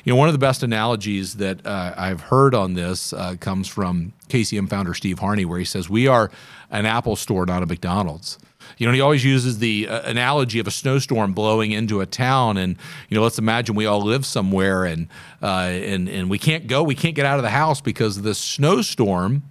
You 0.05 0.13
know, 0.13 0.17
one 0.17 0.29
of 0.29 0.33
the 0.33 0.39
best 0.39 0.63
analogies 0.63 1.35
that 1.35 1.65
uh, 1.67 1.95
I've 1.97 2.23
heard 2.23 2.55
on 2.55 2.75
this 2.75 3.13
uh, 3.13 3.37
comes 3.39 3.69
from 3.69 4.13
KCM 4.29 4.69
founder 4.69 4.95
Steve 4.95 5.21
Harney, 5.21 5.45
where 5.45 5.59
he 5.59 5.65
says, 5.65 5.89
We 5.89 6.09
are 6.09 6.31
an 6.71 6.87
Apple 6.87 7.15
store, 7.15 7.47
not 7.47 7.63
a 7.63 7.67
McDonald's. 7.67 8.39
You 8.79 8.87
know, 8.87 8.93
he 8.93 9.01
always 9.01 9.25
uses 9.25 9.59
the 9.59 9.89
uh, 9.89 10.03
analogy 10.09 10.59
of 10.59 10.67
a 10.67 10.71
snowstorm 10.71 11.35
blowing 11.35 11.73
into 11.73 12.01
a 12.01 12.07
town, 12.07 12.57
and 12.57 12.77
you 13.09 13.17
know, 13.17 13.23
let's 13.23 13.39
imagine 13.39 13.75
we 13.75 13.87
all 13.87 14.01
live 14.01 14.25
somewhere, 14.25 14.85
and 14.85 15.09
uh, 15.43 15.69
and 15.71 16.09
and 16.09 16.31
we 16.31 16.39
can't 16.39 16.67
go, 16.67 16.83
we 16.83 16.95
can't 16.95 17.15
get 17.15 17.27
out 17.27 17.39
of 17.39 17.43
the 17.43 17.51
house 17.51 17.81
because 17.81 18.17
of 18.17 18.23
the 18.23 18.35
snowstorm. 18.35 19.43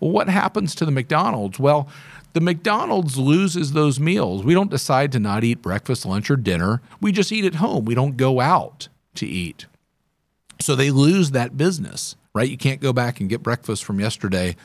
Well, 0.00 0.10
what 0.10 0.28
happens 0.28 0.74
to 0.76 0.84
the 0.84 0.92
McDonald's? 0.92 1.58
Well, 1.58 1.88
the 2.34 2.40
McDonald's 2.40 3.16
loses 3.16 3.72
those 3.72 3.98
meals. 3.98 4.44
We 4.44 4.54
don't 4.54 4.70
decide 4.70 5.10
to 5.12 5.18
not 5.18 5.42
eat 5.42 5.62
breakfast, 5.62 6.06
lunch, 6.06 6.30
or 6.30 6.36
dinner. 6.36 6.82
We 7.00 7.10
just 7.10 7.32
eat 7.32 7.44
at 7.44 7.56
home. 7.56 7.84
We 7.84 7.94
don't 7.94 8.16
go 8.16 8.40
out 8.40 8.88
to 9.16 9.26
eat. 9.26 9.66
So 10.60 10.74
they 10.74 10.90
lose 10.90 11.30
that 11.32 11.56
business, 11.56 12.16
right? 12.34 12.48
You 12.48 12.58
can't 12.58 12.80
go 12.80 12.92
back 12.92 13.20
and 13.20 13.28
get 13.28 13.42
breakfast 13.42 13.84
from 13.84 14.00
yesterday 14.00 14.56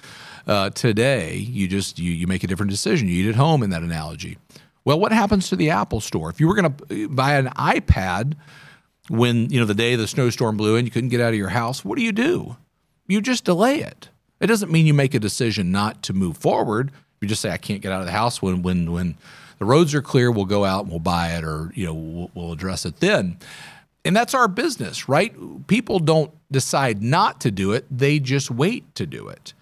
uh, 0.48 0.72
today. 0.72 1.36
You 1.38 1.68
just 1.68 2.00
you 2.00 2.12
you 2.12 2.28
make 2.28 2.44
a 2.44 2.48
different 2.48 2.72
decision. 2.72 3.08
You 3.08 3.24
eat 3.24 3.30
at 3.30 3.36
home 3.36 3.64
in 3.64 3.70
that 3.70 3.84
analogy. 3.84 4.38
Well, 4.86 5.00
what 5.00 5.12
happens 5.12 5.50
to 5.50 5.56
the 5.56 5.70
Apple 5.70 6.02
Store 6.02 6.30
if 6.30 6.40
you 6.40 6.48
were 6.48 6.56
going 6.56 6.74
to 6.74 7.08
buy 7.10 7.36
an 7.36 7.48
iPad 7.48 8.34
when 9.10 9.50
you 9.50 9.60
know 9.60 9.66
the 9.66 9.74
day 9.74 9.96
the 9.96 10.08
snowstorm 10.08 10.58
blew 10.58 10.76
and 10.76 10.86
you 10.86 10.92
couldn't 10.92 11.10
get 11.10 11.22
out 11.22 11.30
of 11.30 11.36
your 11.36 11.50
house? 11.50 11.86
What 11.86 11.98
do 11.98 12.04
you 12.04 12.12
do? 12.12 12.58
You 13.08 13.22
just 13.22 13.46
delay 13.46 13.80
it. 13.80 14.10
It 14.40 14.48
doesn't 14.48 14.72
mean 14.72 14.86
you 14.86 14.94
make 14.94 15.14
a 15.14 15.20
decision 15.20 15.72
not 15.72 16.04
to 16.04 16.14
move 16.14 16.38
forward. 16.38 16.92
You 17.22 17.28
just 17.28 17.42
say 17.42 17.52
I 17.52 17.58
can't 17.58 17.82
get 17.82 17.92
out 17.92 18.02
of 18.02 18.06
the 18.06 18.12
house 18.12 18.42
when 18.42 18.62
when 18.62 18.92
when 18.92 19.16
the 19.60 19.66
roads 19.66 19.94
are 19.94 20.02
clear. 20.02 20.32
We'll 20.32 20.46
go 20.46 20.66
out 20.66 20.82
and 20.82 20.90
we'll 20.90 21.00
buy 21.00 21.30
it, 21.30 21.46
or 21.46 21.72
you 21.74 21.86
know 21.86 21.94
we'll, 21.94 22.32
we'll 22.34 22.52
address 22.52 22.86
it 22.86 23.00
then. 23.00 23.38
And 24.05 24.15
that's 24.15 24.33
our 24.33 24.48
business, 24.48 25.07
right? 25.07 25.33
People 25.67 26.00
don't 26.00 26.31
decide 26.51 27.01
not 27.01 27.39
to 27.41 27.51
do 27.51 27.72
it, 27.72 27.86
they 27.89 28.19
just 28.19 28.51
wait 28.51 28.93
to 28.95 29.05
do 29.05 29.27
it. 29.27 29.53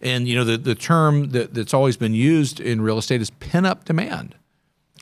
And 0.00 0.26
you 0.26 0.34
know, 0.34 0.44
the, 0.44 0.58
the 0.58 0.74
term 0.74 1.30
that, 1.30 1.54
that's 1.54 1.74
always 1.74 1.96
been 1.96 2.14
used 2.14 2.60
in 2.60 2.80
real 2.80 2.98
estate 2.98 3.20
is 3.20 3.30
pent 3.30 3.66
up 3.66 3.84
demand. 3.84 4.34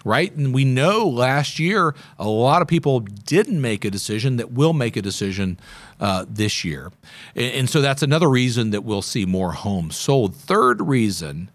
Right. 0.02 0.34
And 0.34 0.54
we 0.54 0.64
know 0.64 1.06
last 1.06 1.58
year 1.58 1.94
a 2.18 2.26
lot 2.26 2.62
of 2.62 2.68
people 2.68 3.00
didn't 3.00 3.60
make 3.60 3.84
a 3.84 3.90
decision 3.90 4.38
that 4.38 4.50
will 4.50 4.72
make 4.72 4.96
a 4.96 5.02
decision 5.02 5.60
uh, 6.00 6.24
this 6.26 6.64
year. 6.64 6.90
And, 7.34 7.52
and 7.52 7.70
so 7.70 7.82
that's 7.82 8.02
another 8.02 8.30
reason 8.30 8.70
that 8.70 8.82
we'll 8.82 9.02
see 9.02 9.26
more 9.26 9.52
homes 9.52 9.96
sold. 9.96 10.34
Third 10.34 10.80
reason 10.80 11.50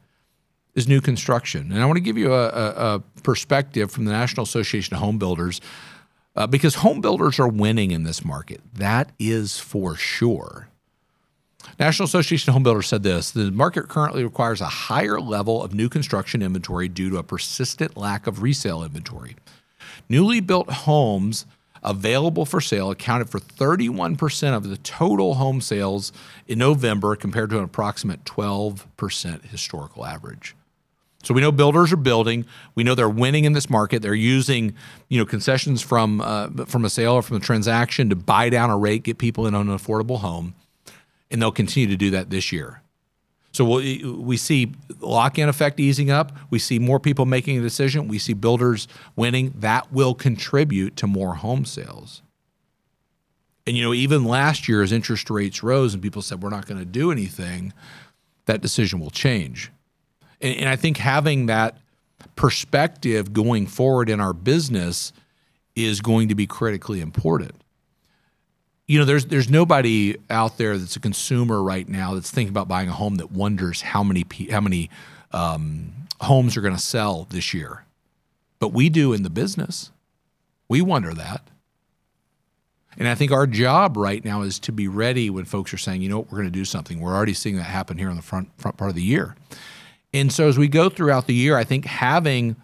is 0.75 0.87
new 0.87 1.01
construction. 1.01 1.71
And 1.71 1.81
I 1.81 1.85
want 1.87 1.97
to 1.97 2.01
give 2.01 2.19
you 2.19 2.33
a, 2.33 2.49
a, 2.49 2.95
a 2.95 2.99
perspective 3.23 3.89
from 3.89 4.05
the 4.05 4.11
National 4.11 4.43
Association 4.43 4.95
of 4.95 5.01
Home 5.01 5.17
Builders 5.17 5.59
uh, 6.35 6.47
because 6.47 6.75
home 6.75 7.01
builders 7.01 7.39
are 7.39 7.47
winning 7.47 7.91
in 7.91 8.03
this 8.03 8.23
market. 8.25 8.61
That 8.73 9.11
is 9.19 9.59
for 9.59 9.95
sure. 9.95 10.67
National 11.79 12.05
Association 12.05 12.49
of 12.49 12.53
Home 12.53 12.63
Builders 12.63 12.87
said 12.87 13.03
this 13.03 13.31
the 13.31 13.51
market 13.51 13.87
currently 13.87 14.23
requires 14.23 14.61
a 14.61 14.65
higher 14.65 15.19
level 15.19 15.63
of 15.63 15.73
new 15.73 15.89
construction 15.89 16.41
inventory 16.41 16.87
due 16.87 17.09
to 17.09 17.17
a 17.17 17.23
persistent 17.23 17.97
lack 17.97 18.27
of 18.27 18.41
resale 18.41 18.83
inventory. 18.83 19.35
Newly 20.07 20.39
built 20.39 20.69
homes 20.69 21.45
available 21.83 22.45
for 22.45 22.59
sale 22.59 22.89
accounted 22.89 23.29
for 23.29 23.39
31% 23.39 24.55
of 24.55 24.67
the 24.67 24.77
total 24.77 25.35
home 25.35 25.61
sales 25.61 26.11
in 26.47 26.59
November 26.59 27.15
compared 27.15 27.49
to 27.51 27.57
an 27.57 27.63
approximate 27.63 28.25
12% 28.25 29.45
historical 29.45 30.05
average. 30.05 30.55
So 31.25 31.33
we 31.33 31.41
know 31.41 31.51
builders 31.51 31.91
are 31.91 31.97
building. 31.97 32.45
We 32.75 32.83
know 32.83 32.93
they're 32.93 33.09
winning 33.09 33.45
in 33.45 33.53
this 33.53 33.67
market. 33.67 34.03
They're 34.03 34.13
using, 34.13 34.75
you 35.09 35.17
know, 35.17 35.25
concessions 35.25 35.81
from 35.81 36.21
uh, 36.21 36.49
from 36.67 36.85
a 36.85 36.89
sale 36.89 37.13
or 37.13 37.23
from 37.23 37.37
a 37.37 37.39
transaction 37.39 38.09
to 38.11 38.15
buy 38.15 38.49
down 38.49 38.69
a 38.69 38.77
rate, 38.77 39.03
get 39.03 39.17
people 39.17 39.47
in 39.47 39.55
an 39.55 39.67
affordable 39.67 40.19
home, 40.19 40.53
and 41.31 41.41
they'll 41.41 41.51
continue 41.51 41.89
to 41.89 41.97
do 41.97 42.11
that 42.11 42.29
this 42.29 42.51
year. 42.51 42.83
So 43.53 43.65
we 43.65 44.03
we 44.05 44.37
see 44.37 44.73
lock-in 44.99 45.49
effect 45.49 45.79
easing 45.79 46.11
up. 46.11 46.31
We 46.51 46.59
see 46.59 46.77
more 46.77 46.99
people 46.99 47.25
making 47.25 47.57
a 47.57 47.61
decision. 47.61 48.07
We 48.07 48.19
see 48.19 48.33
builders 48.33 48.87
winning. 49.15 49.51
That 49.57 49.91
will 49.91 50.13
contribute 50.13 50.95
to 50.97 51.07
more 51.07 51.35
home 51.35 51.65
sales. 51.65 52.21
And 53.65 53.75
you 53.75 53.83
know, 53.83 53.95
even 53.95 54.25
last 54.25 54.67
year, 54.67 54.83
as 54.83 54.91
interest 54.91 55.31
rates 55.31 55.63
rose 55.63 55.95
and 55.95 56.03
people 56.03 56.21
said 56.21 56.43
we're 56.43 56.51
not 56.51 56.67
going 56.67 56.77
to 56.77 56.85
do 56.85 57.11
anything, 57.11 57.73
that 58.45 58.61
decision 58.61 58.99
will 58.99 59.09
change. 59.09 59.71
And, 60.41 60.57
and 60.57 60.69
I 60.69 60.75
think 60.75 60.97
having 60.97 61.47
that 61.47 61.77
perspective 62.35 63.33
going 63.33 63.67
forward 63.67 64.09
in 64.09 64.19
our 64.19 64.33
business 64.33 65.13
is 65.75 66.01
going 66.01 66.29
to 66.29 66.35
be 66.35 66.47
critically 66.47 67.01
important. 67.01 67.53
You 68.87 68.99
know, 68.99 69.05
there's 69.05 69.25
there's 69.25 69.49
nobody 69.49 70.15
out 70.29 70.57
there 70.57 70.77
that's 70.77 70.95
a 70.95 70.99
consumer 70.99 71.61
right 71.61 71.87
now 71.89 72.13
that's 72.13 72.29
thinking 72.29 72.51
about 72.51 72.67
buying 72.67 72.87
a 72.87 72.93
home 72.93 73.15
that 73.15 73.31
wonders 73.31 73.81
how 73.81 74.03
many 74.03 74.25
how 74.51 74.61
many 74.61 74.91
um, 75.31 75.91
homes 76.21 76.55
are 76.55 76.61
going 76.61 76.75
to 76.75 76.81
sell 76.81 77.25
this 77.29 77.53
year, 77.53 77.83
but 78.59 78.73
we 78.73 78.89
do 78.89 79.11
in 79.11 79.23
the 79.23 79.29
business. 79.29 79.91
We 80.67 80.81
wonder 80.81 81.13
that. 81.13 81.41
And 82.97 83.07
I 83.07 83.15
think 83.15 83.31
our 83.31 83.45
job 83.45 83.97
right 83.97 84.23
now 84.23 84.43
is 84.43 84.57
to 84.59 84.71
be 84.71 84.87
ready 84.87 85.29
when 85.29 85.45
folks 85.45 85.73
are 85.73 85.77
saying, 85.77 86.01
you 86.01 86.09
know 86.09 86.19
what, 86.19 86.31
we're 86.31 86.37
going 86.37 86.51
to 86.51 86.59
do 86.59 86.63
something. 86.63 86.99
We're 86.99 87.13
already 87.13 87.33
seeing 87.33 87.57
that 87.57 87.63
happen 87.63 87.97
here 87.97 88.09
in 88.09 88.15
the 88.15 88.21
front 88.21 88.49
front 88.57 88.77
part 88.77 88.89
of 88.89 88.95
the 88.95 89.03
year. 89.03 89.35
And 90.15 90.31
so 90.31 90.47
as 90.47 90.57
we 90.57 90.69
go 90.69 90.87
throughout 90.87 91.27
the 91.27 91.33
year, 91.33 91.57
I 91.57 91.65
think 91.65 91.83
having 91.83 92.55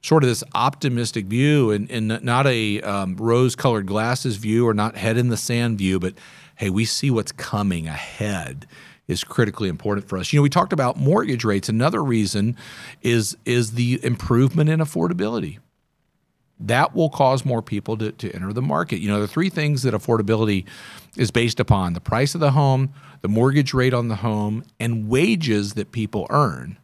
sort 0.00 0.22
of 0.22 0.30
this 0.30 0.42
optimistic 0.54 1.26
view 1.26 1.70
and, 1.70 1.90
and 1.90 2.22
not 2.22 2.46
a 2.46 2.80
um, 2.80 3.16
rose 3.16 3.54
colored 3.54 3.86
glasses 3.86 4.36
view 4.36 4.66
or 4.66 4.72
not 4.72 4.96
head 4.96 5.18
in 5.18 5.28
the 5.28 5.36
sand 5.36 5.76
view, 5.76 6.00
but 6.00 6.14
hey, 6.54 6.70
we 6.70 6.86
see 6.86 7.10
what's 7.10 7.32
coming 7.32 7.86
ahead 7.86 8.66
is 9.08 9.24
critically 9.24 9.68
important 9.68 10.08
for 10.08 10.16
us. 10.16 10.32
You 10.32 10.38
know, 10.38 10.42
we 10.42 10.48
talked 10.48 10.72
about 10.72 10.96
mortgage 10.96 11.44
rates. 11.44 11.68
Another 11.68 12.02
reason 12.02 12.56
is 13.02 13.36
is 13.44 13.72
the 13.72 14.00
improvement 14.02 14.70
in 14.70 14.80
affordability. 14.80 15.58
That 16.58 16.94
will 16.94 17.10
cause 17.10 17.44
more 17.44 17.60
people 17.60 17.98
to, 17.98 18.12
to 18.12 18.32
enter 18.32 18.54
the 18.54 18.62
market. 18.62 19.00
You 19.00 19.08
know, 19.08 19.20
the 19.20 19.28
three 19.28 19.50
things 19.50 19.82
that 19.82 19.92
affordability 19.92 20.64
is 21.14 21.30
based 21.30 21.60
upon 21.60 21.92
the 21.92 22.00
price 22.00 22.34
of 22.34 22.40
the 22.40 22.52
home, 22.52 22.94
the 23.20 23.28
mortgage 23.28 23.74
rate 23.74 23.92
on 23.92 24.08
the 24.08 24.16
home, 24.16 24.64
and 24.80 25.08
wages 25.10 25.74
that 25.74 25.92
people 25.92 26.26
earn. 26.30 26.78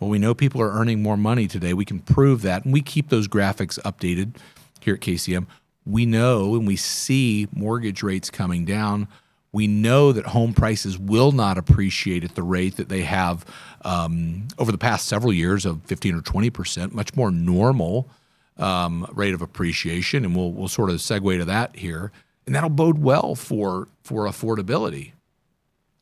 Well, 0.00 0.08
we 0.08 0.18
know 0.18 0.34
people 0.34 0.62
are 0.62 0.72
earning 0.72 1.02
more 1.02 1.18
money 1.18 1.46
today. 1.46 1.74
We 1.74 1.84
can 1.84 2.00
prove 2.00 2.40
that, 2.42 2.64
and 2.64 2.72
we 2.72 2.80
keep 2.80 3.10
those 3.10 3.28
graphics 3.28 3.78
updated 3.80 4.36
here 4.80 4.94
at 4.94 5.00
KCM. 5.00 5.46
We 5.84 6.06
know 6.06 6.54
and 6.54 6.66
we 6.66 6.76
see 6.76 7.48
mortgage 7.52 8.02
rates 8.02 8.30
coming 8.30 8.64
down. 8.64 9.08
We 9.52 9.66
know 9.66 10.12
that 10.12 10.26
home 10.26 10.54
prices 10.54 10.98
will 10.98 11.32
not 11.32 11.58
appreciate 11.58 12.24
at 12.24 12.34
the 12.34 12.42
rate 12.42 12.76
that 12.76 12.88
they 12.88 13.02
have 13.02 13.44
um, 13.82 14.48
over 14.58 14.72
the 14.72 14.78
past 14.78 15.06
several 15.06 15.32
years 15.32 15.66
of 15.66 15.82
15 15.84 16.14
or 16.14 16.20
20 16.22 16.50
percent, 16.50 16.94
much 16.94 17.14
more 17.14 17.30
normal 17.30 18.08
um, 18.56 19.06
rate 19.12 19.34
of 19.34 19.42
appreciation. 19.42 20.24
And 20.24 20.34
we'll, 20.36 20.52
we'll 20.52 20.68
sort 20.68 20.90
of 20.90 20.96
segue 20.96 21.38
to 21.38 21.44
that 21.46 21.76
here. 21.76 22.12
And 22.46 22.54
that'll 22.54 22.70
bode 22.70 22.98
well 22.98 23.34
for, 23.34 23.88
for 24.02 24.26
affordability. 24.26 25.12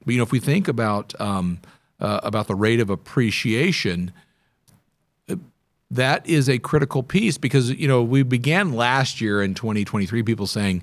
But, 0.05 0.13
you 0.13 0.19
know, 0.19 0.25
if 0.25 0.33
we 0.33 0.41
think 0.41 0.69
about 0.69 1.19
um, 1.21 1.61
uh, 2.01 2.21
about 2.23 2.47
the 2.47 2.55
rate 2.55 2.81
of 2.81 2.91
appreciation, 2.91 4.13
that 5.91 6.27
is 6.27 6.49
a 6.49 6.59
critical 6.59 7.03
piece 7.03 7.39
because 7.39 7.71
you 7.71 7.89
know 7.89 8.03
we 8.03 8.23
began 8.23 8.73
last 8.73 9.21
year 9.21 9.43
in 9.43 9.55
2023 9.55 10.23
people 10.23 10.47
saying 10.47 10.83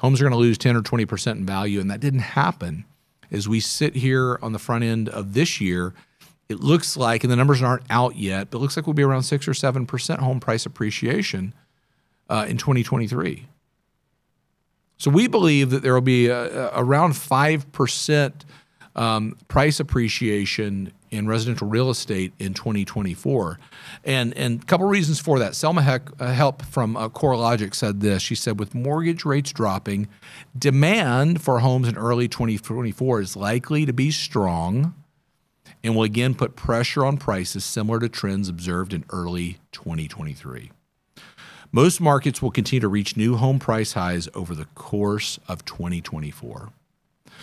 homes 0.00 0.20
are 0.20 0.24
going 0.24 0.32
to 0.32 0.38
lose 0.38 0.58
10 0.58 0.76
or 0.76 0.82
20 0.82 1.04
percent 1.04 1.38
in 1.40 1.46
value 1.46 1.80
and 1.80 1.90
that 1.90 2.00
didn't 2.00 2.20
happen. 2.20 2.84
As 3.30 3.48
we 3.48 3.58
sit 3.60 3.96
here 3.96 4.38
on 4.40 4.52
the 4.52 4.58
front 4.58 4.84
end 4.84 5.08
of 5.08 5.34
this 5.34 5.60
year 5.60 5.94
it 6.48 6.60
looks 6.60 6.96
like 6.96 7.24
and 7.24 7.30
the 7.30 7.36
numbers 7.36 7.60
aren't 7.60 7.82
out 7.90 8.16
yet 8.16 8.50
but 8.50 8.58
it 8.58 8.60
looks 8.60 8.76
like 8.76 8.86
we'll 8.86 8.94
be 8.94 9.02
around 9.02 9.24
6 9.24 9.48
or 9.48 9.54
7 9.54 9.84
percent 9.84 10.20
home 10.20 10.40
price 10.40 10.64
appreciation 10.64 11.52
uh, 12.30 12.46
in 12.48 12.56
2023 12.56 13.46
so 14.96 15.10
we 15.10 15.26
believe 15.26 15.70
that 15.70 15.82
there 15.82 15.92
will 15.92 16.00
be 16.00 16.28
a, 16.28 16.70
a 16.70 16.80
around 16.80 17.16
5 17.16 17.72
percent 17.72 18.44
um, 18.96 19.36
price 19.48 19.78
appreciation 19.78 20.92
in 21.10 21.28
residential 21.28 21.68
real 21.68 21.90
estate 21.90 22.32
in 22.38 22.54
2024. 22.54 23.58
And 24.04 24.34
and 24.34 24.62
a 24.62 24.64
couple 24.66 24.86
reasons 24.86 25.20
for 25.20 25.38
that. 25.38 25.54
Selma 25.54 25.82
Hepp, 25.82 26.20
uh, 26.20 26.32
Hepp 26.32 26.62
from 26.62 26.96
uh, 26.96 27.08
CoreLogic 27.08 27.74
said 27.74 28.00
this. 28.00 28.22
She 28.22 28.34
said, 28.34 28.58
with 28.58 28.74
mortgage 28.74 29.24
rates 29.24 29.52
dropping, 29.52 30.08
demand 30.58 31.42
for 31.42 31.60
homes 31.60 31.88
in 31.88 31.96
early 31.96 32.26
2024 32.26 33.20
is 33.20 33.36
likely 33.36 33.86
to 33.86 33.92
be 33.92 34.10
strong 34.10 34.94
and 35.84 35.94
will 35.94 36.02
again 36.02 36.34
put 36.34 36.56
pressure 36.56 37.04
on 37.04 37.16
prices 37.16 37.64
similar 37.64 38.00
to 38.00 38.08
trends 38.08 38.48
observed 38.48 38.92
in 38.92 39.04
early 39.10 39.58
2023. 39.72 40.72
Most 41.70 42.00
markets 42.00 42.40
will 42.40 42.50
continue 42.50 42.80
to 42.80 42.88
reach 42.88 43.16
new 43.16 43.36
home 43.36 43.58
price 43.58 43.92
highs 43.92 44.28
over 44.34 44.54
the 44.54 44.64
course 44.74 45.38
of 45.46 45.64
2024. 45.64 46.70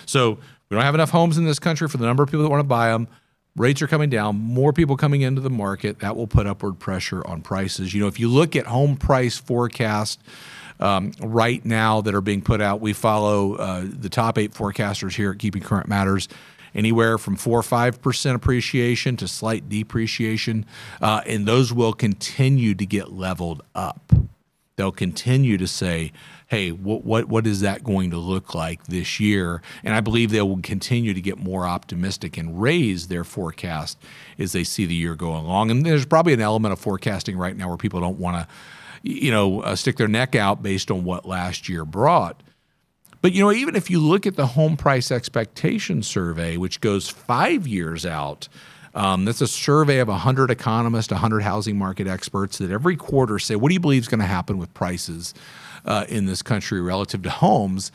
So 0.05 0.39
we 0.73 0.77
don't 0.77 0.85
have 0.85 0.95
enough 0.95 1.11
homes 1.11 1.37
in 1.37 1.45
this 1.45 1.59
country 1.59 1.87
for 1.87 1.97
the 1.97 2.05
number 2.07 2.23
of 2.23 2.29
people 2.29 2.41
that 2.41 2.49
want 2.49 2.61
to 2.61 2.67
buy 2.67 2.89
them. 2.89 3.07
Rates 3.55 3.83
are 3.83 3.87
coming 3.87 4.09
down, 4.09 4.35
more 4.37 4.73
people 4.73 4.97
coming 4.97 5.21
into 5.21 5.39
the 5.39 5.51
market. 5.51 5.99
That 5.99 6.15
will 6.15 6.25
put 6.25 6.47
upward 6.47 6.79
pressure 6.79 7.25
on 7.27 7.43
prices. 7.43 7.93
You 7.93 8.01
know, 8.01 8.07
if 8.07 8.19
you 8.19 8.27
look 8.27 8.55
at 8.55 8.65
home 8.65 8.97
price 8.97 9.37
forecast 9.37 10.19
um, 10.79 11.11
right 11.19 11.63
now 11.63 12.01
that 12.01 12.15
are 12.15 12.21
being 12.21 12.41
put 12.41 12.59
out, 12.59 12.81
we 12.81 12.91
follow 12.91 13.53
uh, 13.53 13.85
the 13.85 14.09
top 14.09 14.39
eight 14.39 14.51
forecasters 14.51 15.15
here 15.15 15.31
at 15.31 15.37
Keeping 15.37 15.61
Current 15.61 15.87
Matters 15.87 16.27
anywhere 16.73 17.19
from 17.19 17.35
4 17.35 17.59
or 17.59 17.61
5% 17.61 18.33
appreciation 18.33 19.15
to 19.17 19.27
slight 19.27 19.69
depreciation. 19.69 20.65
Uh, 20.99 21.21
and 21.27 21.45
those 21.45 21.71
will 21.71 21.93
continue 21.93 22.73
to 22.73 22.85
get 22.87 23.11
leveled 23.11 23.61
up. 23.75 24.11
They'll 24.75 24.91
continue 24.91 25.57
to 25.57 25.67
say, 25.67 26.11
hey, 26.47 26.71
what, 26.71 27.03
what, 27.03 27.25
what 27.25 27.45
is 27.45 27.61
that 27.61 27.83
going 27.83 28.09
to 28.11 28.17
look 28.17 28.55
like 28.55 28.85
this 28.85 29.19
year? 29.19 29.61
And 29.83 29.93
I 29.93 30.01
believe 30.01 30.31
they 30.31 30.41
will 30.41 30.61
continue 30.61 31.13
to 31.13 31.21
get 31.21 31.37
more 31.37 31.65
optimistic 31.65 32.37
and 32.37 32.59
raise 32.59 33.07
their 33.07 33.23
forecast 33.23 33.99
as 34.39 34.51
they 34.51 34.63
see 34.63 34.85
the 34.85 34.95
year 34.95 35.15
go 35.15 35.35
along. 35.35 35.69
And 35.69 35.85
there's 35.85 36.05
probably 36.05 36.33
an 36.33 36.41
element 36.41 36.73
of 36.73 36.79
forecasting 36.79 37.37
right 37.37 37.55
now 37.55 37.67
where 37.67 37.77
people 37.77 37.99
don't 37.99 38.19
want 38.19 38.37
to, 38.37 38.47
you 39.03 39.31
know, 39.31 39.61
uh, 39.61 39.75
stick 39.75 39.97
their 39.97 40.07
neck 40.07 40.35
out 40.35 40.63
based 40.63 40.89
on 40.89 41.03
what 41.03 41.25
last 41.25 41.69
year 41.69 41.85
brought. 41.85 42.41
But 43.23 43.31
you 43.31 43.41
know, 43.41 43.53
even 43.53 43.77
if 43.77 43.89
you 43.89 43.99
look 43.99 44.27
at 44.27 44.35
the 44.35 44.47
home 44.47 44.75
price 44.75 45.09
expectation 45.09 46.03
survey, 46.03 46.57
which 46.57 46.81
goes 46.81 47.07
five 47.07 47.65
years 47.65 48.05
out, 48.05 48.49
um, 48.95 49.25
that's 49.25 49.41
a 49.41 49.47
survey 49.47 49.99
of 49.99 50.07
100 50.07 50.51
economists, 50.51 51.11
100 51.11 51.41
housing 51.41 51.77
market 51.77 52.07
experts 52.07 52.57
that 52.59 52.71
every 52.71 52.95
quarter 52.95 53.39
say, 53.39 53.55
what 53.55 53.69
do 53.69 53.73
you 53.73 53.79
believe 53.79 54.03
is 54.03 54.07
going 54.07 54.19
to 54.19 54.25
happen 54.25 54.57
with 54.57 54.73
prices 54.73 55.33
uh, 55.85 56.05
in 56.09 56.25
this 56.25 56.41
country 56.41 56.81
relative 56.81 57.21
to 57.23 57.29
homes? 57.29 57.91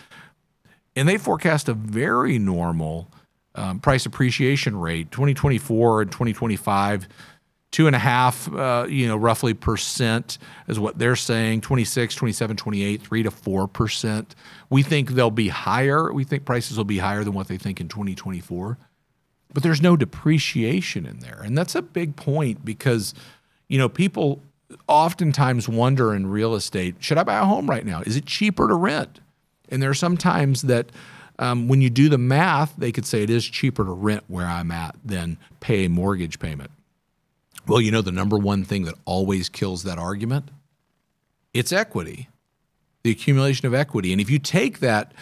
And 0.97 1.09
they 1.09 1.19
forecast 1.19 1.69
a 1.69 1.75
very 1.75 2.39
normal 2.39 3.09
um, 3.55 3.81
price 3.81 4.07
appreciation 4.07 4.77
rate, 4.77 5.11
2024 5.11 6.03
and 6.03 6.11
2025 6.11 7.09
two 7.71 7.87
and 7.87 7.95
a 7.95 7.99
half, 7.99 8.53
uh, 8.55 8.87
you 8.89 9.07
know, 9.07 9.17
roughly 9.17 9.55
percent 9.55 10.39
is 10.69 10.79
what 10.79 10.99
they're 10.99 11.17
saying 11.17 11.61
26, 11.61 12.15
27, 12.15 12.57
28, 12.57 13.03
three 13.03 13.23
to 13.23 13.31
four 13.31 13.69
percent. 13.69 14.35
We 14.71 14.83
think 14.83 15.11
they'll 15.11 15.31
be 15.31 15.49
higher. 15.49 16.13
We 16.13 16.25
think 16.25 16.45
prices 16.45 16.77
will 16.77 16.85
be 16.85 16.99
higher 16.99 17.25
than 17.25 17.35
what 17.35 17.49
they 17.49 17.59
think 17.59 17.81
in 17.81 17.89
2024. 17.89 18.79
But 19.53 19.63
there's 19.63 19.81
no 19.81 19.97
depreciation 19.97 21.07
in 21.07 21.21
there. 21.21 21.41
And 21.43 21.57
that's 21.57 21.75
a 21.75 21.83
big 21.83 22.17
point 22.17 22.65
because, 22.65 23.15
you 23.69 23.79
know, 23.79 23.89
people 23.89 24.43
oftentimes 24.87 25.69
wonder 25.69 26.15
in 26.15 26.27
real 26.27 26.55
estate 26.55 26.97
should 27.01 27.17
I 27.19 27.23
buy 27.23 27.39
a 27.39 27.45
home 27.45 27.69
right 27.69 27.87
now? 27.87 28.03
Is 28.03 28.17
it 28.17 28.27
cheaper 28.27 28.69
to 28.69 28.75
rent? 28.75 29.21
And 29.71 29.83
there 29.83 29.91
are 29.91 29.95
some 29.95 30.17
times 30.17 30.63
that 30.63 30.93
um, 31.39 31.69
when 31.69 31.81
you 31.81 31.91
do 31.91 32.09
the 32.09 32.19
math, 32.19 32.75
they 32.77 32.93
could 32.93 33.07
say 33.07 33.23
it 33.23 33.31
is 33.31 33.47
cheaper 33.47 33.85
to 33.85 33.93
rent 33.93 34.25
where 34.29 34.47
I'm 34.47 34.71
at 34.71 34.97
than 35.05 35.39
pay 35.61 35.85
a 35.85 35.89
mortgage 35.89 36.39
payment. 36.39 36.71
Well, 37.67 37.81
you 37.81 37.91
know, 37.91 38.03
the 38.03 38.13
number 38.13 38.39
one 38.39 38.65
thing 38.65 38.85
that 38.85 38.95
always 39.05 39.49
kills 39.49 39.83
that 39.85 39.99
argument? 39.99 40.51
It's 41.53 41.73
equity, 41.73 42.29
the 43.03 43.11
accumulation 43.11 43.67
of 43.67 43.75
equity. 43.75 44.13
And 44.13 44.21
if 44.21 44.31
you 44.31 44.39
take 44.39 44.81
that 44.81 45.13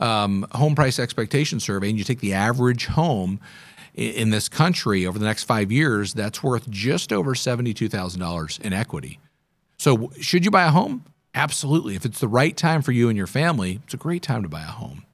um, 0.00 0.46
home 0.52 0.74
price 0.74 0.98
expectation 0.98 1.60
survey 1.60 1.88
and 1.90 1.98
you 1.98 2.04
take 2.04 2.20
the 2.20 2.32
average 2.32 2.86
home 2.86 3.40
in 3.94 4.30
this 4.30 4.48
country 4.48 5.06
over 5.06 5.18
the 5.18 5.24
next 5.24 5.44
five 5.44 5.70
years, 5.70 6.14
that's 6.14 6.42
worth 6.42 6.68
just 6.70 7.12
over 7.12 7.34
$72,000 7.34 8.60
in 8.60 8.72
equity. 8.72 9.18
So, 9.78 10.10
should 10.20 10.44
you 10.44 10.50
buy 10.50 10.64
a 10.64 10.70
home? 10.70 11.04
Absolutely. 11.34 11.96
If 11.96 12.04
it's 12.04 12.20
the 12.20 12.28
right 12.28 12.56
time 12.56 12.82
for 12.82 12.92
you 12.92 13.08
and 13.08 13.16
your 13.16 13.26
family, 13.26 13.80
it's 13.84 13.94
a 13.94 13.98
great 13.98 14.22
time 14.22 14.42
to 14.42 14.48
buy 14.48 14.62
a 14.62 14.66
home. 14.66 15.04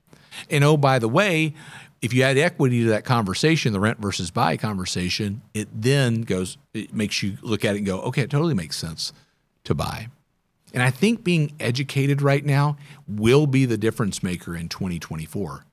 And 0.51 0.64
oh, 0.64 0.77
by 0.77 0.99
the 0.99 1.09
way, 1.09 1.55
if 2.01 2.12
you 2.12 2.23
add 2.23 2.38
equity 2.38 2.85
to 2.85 2.91
that 2.91 3.05
conversation, 3.05 3.73
the 3.73 3.81
rent 3.81 3.99
versus 3.99 4.31
buy 4.31 4.57
conversation, 4.57 5.43
it 5.55 5.69
then 5.73 6.23
goes, 6.23 6.59
it 6.75 6.95
makes 6.95 7.23
you 7.23 7.38
look 7.43 7.64
at 7.64 7.75
it 7.75 7.79
and 7.79 7.87
go, 7.87 8.01
okay, 8.03 8.23
it 8.23 8.31
totally 8.31 8.55
makes 8.55 8.77
sense 8.77 9.12
to 9.64 9.75
buy. 9.75 10.09
And 10.73 10.83
I 10.83 10.91
think 10.91 11.25
being 11.25 11.53
educated 11.59 12.21
right 12.21 12.45
now 12.45 12.77
will 13.07 13.47
be 13.47 13.64
the 13.64 13.79
difference 13.79 14.23
maker 14.23 14.55
in 14.55 14.69
2024. 14.69 15.64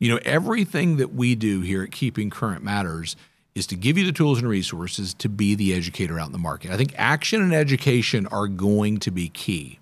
You 0.00 0.10
know, 0.10 0.20
everything 0.24 0.96
that 0.96 1.14
we 1.14 1.36
do 1.36 1.60
here 1.60 1.84
at 1.84 1.92
Keeping 1.92 2.30
Current 2.30 2.64
Matters 2.64 3.14
is 3.54 3.66
to 3.68 3.76
give 3.76 3.98
you 3.98 4.04
the 4.04 4.12
tools 4.12 4.38
and 4.38 4.48
resources 4.48 5.14
to 5.14 5.28
be 5.28 5.54
the 5.54 5.74
educator 5.74 6.18
out 6.18 6.26
in 6.26 6.32
the 6.32 6.38
market. 6.38 6.70
I 6.70 6.76
think 6.76 6.94
action 6.96 7.42
and 7.42 7.54
education 7.54 8.26
are 8.26 8.48
going 8.48 8.98
to 9.00 9.10
be 9.10 9.28
key. 9.28 9.78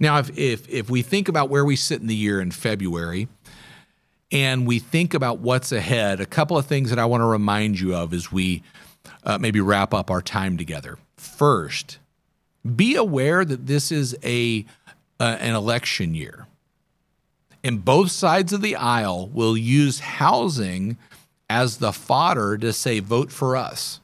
Now, 0.00 0.18
if, 0.18 0.36
if, 0.36 0.68
if 0.68 0.90
we 0.90 1.02
think 1.02 1.28
about 1.28 1.48
where 1.48 1.64
we 1.64 1.76
sit 1.76 2.00
in 2.00 2.06
the 2.06 2.14
year 2.14 2.40
in 2.40 2.50
February, 2.50 3.28
and 4.32 4.66
we 4.66 4.78
think 4.78 5.14
about 5.14 5.38
what's 5.38 5.70
ahead, 5.70 6.20
a 6.20 6.26
couple 6.26 6.58
of 6.58 6.66
things 6.66 6.90
that 6.90 6.98
I 6.98 7.04
want 7.04 7.20
to 7.20 7.26
remind 7.26 7.78
you 7.78 7.94
of 7.94 8.12
as 8.12 8.32
we 8.32 8.62
uh, 9.22 9.38
maybe 9.38 9.60
wrap 9.60 9.94
up 9.94 10.10
our 10.10 10.22
time 10.22 10.56
together. 10.56 10.98
First, 11.16 11.98
be 12.74 12.96
aware 12.96 13.44
that 13.44 13.66
this 13.66 13.92
is 13.92 14.16
a 14.24 14.64
uh, 15.18 15.36
an 15.40 15.54
election 15.54 16.14
year, 16.14 16.46
and 17.66 17.84
both 17.84 18.12
sides 18.12 18.52
of 18.52 18.62
the 18.62 18.76
aisle 18.76 19.28
will 19.34 19.56
use 19.56 19.98
housing 19.98 20.96
as 21.50 21.78
the 21.78 21.92
fodder 21.92 22.56
to 22.56 22.72
say 22.72 23.00
vote 23.00 23.32
for 23.32 23.56
us, 23.56 24.00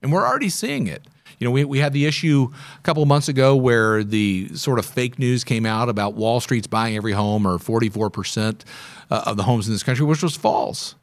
and 0.00 0.12
we're 0.12 0.24
already 0.24 0.48
seeing 0.48 0.86
it. 0.86 1.02
You 1.40 1.46
know, 1.46 1.50
we, 1.50 1.64
we 1.64 1.80
had 1.80 1.92
the 1.92 2.06
issue 2.06 2.48
a 2.78 2.82
couple 2.82 3.02
of 3.02 3.08
months 3.08 3.28
ago 3.28 3.56
where 3.56 4.04
the 4.04 4.50
sort 4.54 4.78
of 4.78 4.86
fake 4.86 5.18
news 5.18 5.42
came 5.42 5.66
out 5.66 5.88
about 5.88 6.14
Wall 6.14 6.38
Street's 6.38 6.68
buying 6.68 6.96
every 6.96 7.10
home 7.10 7.44
or 7.44 7.58
44% 7.58 8.62
uh, 9.10 9.22
of 9.26 9.36
the 9.36 9.42
homes 9.42 9.66
in 9.66 9.74
this 9.74 9.82
country, 9.82 10.06
which 10.06 10.22
was 10.22 10.36
false. 10.36 10.94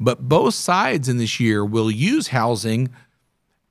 But 0.00 0.28
both 0.28 0.54
sides 0.54 1.08
in 1.08 1.18
this 1.18 1.38
year 1.38 1.64
will 1.64 1.90
use 1.90 2.28
housing 2.28 2.90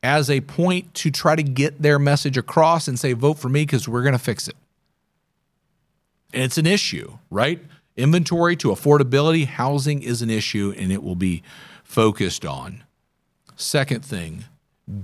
as 0.01 0.29
a 0.29 0.39
point 0.39 0.93
to 0.95 1.11
try 1.11 1.35
to 1.35 1.43
get 1.43 1.81
their 1.81 1.99
message 1.99 2.37
across 2.37 2.87
and 2.87 2.97
say, 2.97 3.11
vote 3.11 3.37
for 3.39 3.49
me 3.49 3.63
because 3.63 3.89
we're 3.89 4.03
going 4.03 4.13
to 4.13 4.19
fix 4.19 4.47
it. 4.47 4.55
It's 6.33 6.57
an 6.57 6.65
issue, 6.65 7.17
right? 7.29 7.61
Inventory 7.95 8.55
to 8.57 8.69
affordability, 8.69 9.45
housing 9.45 10.03
is 10.03 10.21
an 10.21 10.29
issue 10.29 10.73
and 10.77 10.91
it 10.91 11.01
will 11.01 11.15
be 11.15 11.41
focused 11.83 12.45
on. 12.45 12.83
Second 13.55 14.05
thing, 14.05 14.45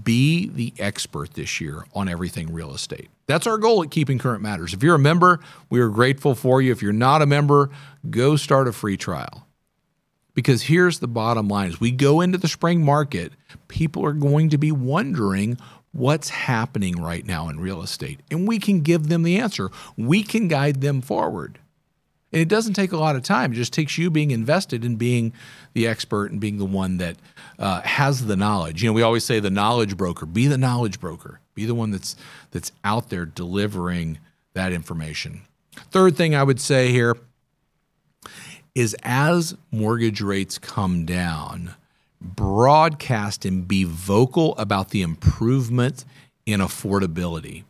be 0.04 0.48
the 0.48 0.74
expert 0.80 1.34
this 1.34 1.60
year 1.60 1.86
on 1.94 2.08
everything 2.08 2.54
real 2.54 2.74
estate. 2.74 3.10
That's 3.26 3.48
our 3.48 3.58
goal 3.58 3.84
at 3.84 3.92
Keeping 3.92 4.20
Current 4.20 4.42
Matters. 4.42 4.74
If 4.74 4.84
you're 4.84 4.96
a 4.96 5.00
member, 5.00 5.40
we 5.70 5.80
are 5.80 5.90
grateful 5.90 6.36
for 6.36 6.62
you. 6.62 6.72
If 6.72 6.82
you're 6.82 6.94
not 6.94 7.22
a 7.22 7.26
member, 7.26 7.70
go 8.10 8.36
start 8.36 8.68
a 8.68 8.74
free 8.74 8.98
trial. 8.98 9.48
Because 10.34 10.64
here's 10.64 11.00
the 11.00 11.08
bottom 11.08 11.48
line 11.48 11.70
as 11.70 11.80
we 11.80 11.92
go 11.92 12.22
into 12.22 12.38
the 12.38 12.48
spring 12.48 12.84
market, 12.84 13.34
people 13.68 14.06
are 14.06 14.14
going 14.14 14.50
to 14.50 14.58
be 14.58 14.72
wondering 14.72 15.58
what's 15.94 16.30
happening 16.30 17.02
right 17.02 17.26
now 17.26 17.48
in 17.48 17.60
real 17.60 17.82
estate. 17.82 18.20
And 18.30 18.48
we 18.48 18.60
can 18.60 18.82
give 18.82 19.08
them 19.08 19.24
the 19.24 19.38
answer. 19.38 19.70
We 19.96 20.24
can 20.24 20.48
guide 20.48 20.82
them 20.82 21.02
forward. 21.02 21.60
And 22.34 22.42
it 22.42 22.48
doesn't 22.48 22.74
take 22.74 22.92
a 22.92 22.98
lot 22.98 23.16
of 23.16 23.22
time. 23.22 23.54
It 23.54 23.56
just 23.56 23.72
takes 23.72 23.98
you 23.98 24.10
being 24.10 24.32
invested 24.32 24.84
in 24.84 24.96
being 24.96 25.34
the 25.74 25.86
expert 25.86 26.32
and 26.32 26.42
being 26.42 26.58
the 26.58 26.66
one 26.66 26.98
that 26.98 27.18
uh, 27.60 27.82
has 27.82 28.26
the 28.26 28.36
knowledge. 28.36 28.82
You 28.82 28.90
know, 28.90 28.94
we 28.94 29.04
always 29.04 29.24
say 29.24 29.40
the 29.40 29.52
knowledge 29.52 29.96
broker. 29.96 30.26
Be 30.26 30.48
the 30.48 30.58
knowledge 30.58 31.00
broker. 31.00 31.40
Be 31.54 31.66
the 31.66 31.76
one 31.76 31.92
that's 31.92 32.16
that's 32.50 32.72
out 32.84 33.10
there 33.10 33.28
delivering 33.28 34.18
that 34.54 34.74
information. 34.74 35.42
Third 35.92 36.18
thing 36.18 36.34
I 36.34 36.42
would 36.42 36.60
say 36.60 36.92
here 36.92 37.16
is 38.74 38.96
as 39.04 39.56
mortgage 39.72 40.22
rates 40.22 40.58
come 40.58 41.06
down, 41.06 41.76
broadcast 42.24 43.46
and 43.46 43.68
be 43.68 43.84
vocal 43.84 44.56
about 44.58 44.90
the 44.90 45.02
improvement 45.02 46.06
in 46.46 46.60
affordability. 46.60 47.64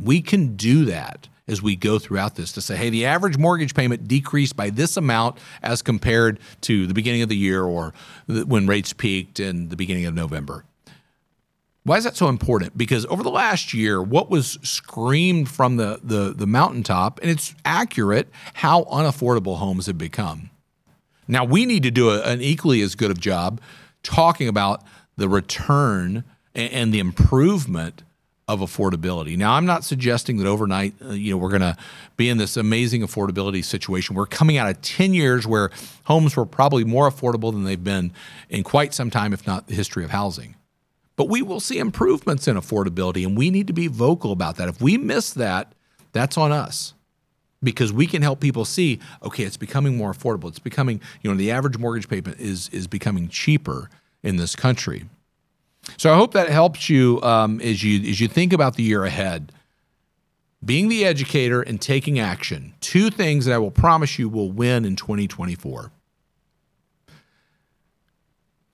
We 0.00 0.20
can 0.20 0.56
do 0.56 0.84
that 0.86 1.28
as 1.48 1.60
we 1.60 1.76
go 1.76 1.98
throughout 1.98 2.36
this 2.36 2.52
to 2.52 2.60
say, 2.60 2.76
hey, 2.76 2.90
the 2.90 3.04
average 3.04 3.36
mortgage 3.36 3.74
payment 3.74 4.08
decreased 4.08 4.56
by 4.56 4.70
this 4.70 4.96
amount 4.96 5.38
as 5.62 5.82
compared 5.82 6.38
to 6.62 6.86
the 6.86 6.94
beginning 6.94 7.22
of 7.22 7.28
the 7.28 7.36
year 7.36 7.64
or 7.64 7.92
when 8.26 8.66
rates 8.66 8.92
peaked 8.92 9.40
in 9.40 9.68
the 9.68 9.76
beginning 9.76 10.06
of 10.06 10.14
November. 10.14 10.64
Why 11.84 11.96
is 11.96 12.04
that 12.04 12.16
so 12.16 12.28
important? 12.28 12.78
Because 12.78 13.04
over 13.06 13.24
the 13.24 13.30
last 13.30 13.74
year, 13.74 14.00
what 14.00 14.30
was 14.30 14.56
screamed 14.62 15.48
from 15.50 15.76
the, 15.76 15.98
the, 16.02 16.32
the 16.32 16.46
mountaintop, 16.46 17.18
and 17.20 17.30
it's 17.30 17.56
accurate, 17.64 18.28
how 18.54 18.84
unaffordable 18.84 19.58
homes 19.58 19.86
have 19.86 19.98
become. 19.98 20.50
Now, 21.26 21.44
we 21.44 21.66
need 21.66 21.82
to 21.82 21.90
do 21.90 22.10
a, 22.10 22.22
an 22.22 22.40
equally 22.40 22.82
as 22.82 22.94
good 22.94 23.10
of 23.10 23.18
job 23.18 23.60
talking 24.02 24.48
about 24.48 24.82
the 25.16 25.28
return 25.28 26.24
and, 26.54 26.92
the 26.92 26.98
improvement 26.98 28.02
of 28.48 28.60
affordability. 28.60 29.36
Now, 29.36 29.54
I'm 29.54 29.64
not 29.64 29.84
suggesting 29.84 30.36
that 30.38 30.46
overnight, 30.46 30.94
uh, 31.02 31.10
you 31.10 31.30
know, 31.30 31.38
we're 31.38 31.48
going 31.48 31.62
to 31.62 31.76
be 32.16 32.28
in 32.28 32.38
this 32.38 32.56
amazing 32.56 33.02
affordability 33.02 33.64
situation. 33.64 34.14
We're 34.14 34.26
coming 34.26 34.58
out 34.58 34.68
of 34.68 34.82
10 34.82 35.14
years 35.14 35.46
where 35.46 35.70
homes 36.04 36.36
were 36.36 36.44
probably 36.44 36.84
more 36.84 37.10
affordable 37.10 37.52
than 37.52 37.64
they've 37.64 37.82
been 37.82 38.12
in 38.50 38.62
quite 38.62 38.92
some 38.92 39.10
time, 39.10 39.32
if 39.32 39.46
not 39.46 39.68
the 39.68 39.74
history 39.74 40.04
of 40.04 40.10
housing. 40.10 40.56
But 41.16 41.28
we 41.28 41.40
will 41.40 41.60
see 41.60 41.78
improvements 41.78 42.48
in 42.48 42.56
affordability, 42.56 43.24
and 43.24 43.36
we 43.36 43.50
need 43.50 43.66
to 43.68 43.72
be 43.72 43.86
vocal 43.86 44.32
about 44.32 44.56
that. 44.56 44.68
If 44.68 44.80
we 44.80 44.98
miss 44.98 45.32
that, 45.34 45.72
that's 46.12 46.36
on 46.36 46.52
us 46.52 46.94
because 47.62 47.92
we 47.92 48.06
can 48.06 48.22
help 48.22 48.40
people 48.40 48.64
see 48.64 48.98
okay 49.22 49.44
it's 49.44 49.56
becoming 49.56 49.96
more 49.96 50.12
affordable. 50.12 50.48
It's 50.48 50.58
becoming 50.58 51.00
you 51.22 51.30
know 51.30 51.36
the 51.36 51.50
average 51.50 51.78
mortgage 51.78 52.08
payment 52.08 52.40
is 52.40 52.68
is 52.70 52.86
becoming 52.86 53.28
cheaper 53.28 53.88
in 54.22 54.36
this 54.36 54.56
country. 54.56 55.04
So 55.96 56.12
i 56.12 56.16
hope 56.16 56.32
that 56.32 56.48
helps 56.48 56.88
you 56.88 57.20
um, 57.22 57.60
as 57.60 57.82
you 57.82 58.08
as 58.08 58.20
you 58.20 58.28
think 58.28 58.52
about 58.52 58.76
the 58.76 58.82
year 58.82 59.04
ahead. 59.04 59.52
Being 60.64 60.88
the 60.88 61.04
educator 61.04 61.60
and 61.60 61.80
taking 61.80 62.18
action 62.18 62.74
two 62.80 63.10
things 63.10 63.46
that 63.46 63.54
i 63.54 63.58
will 63.58 63.70
promise 63.70 64.18
you 64.18 64.28
will 64.28 64.50
win 64.50 64.84
in 64.84 64.94
2024 64.94 65.90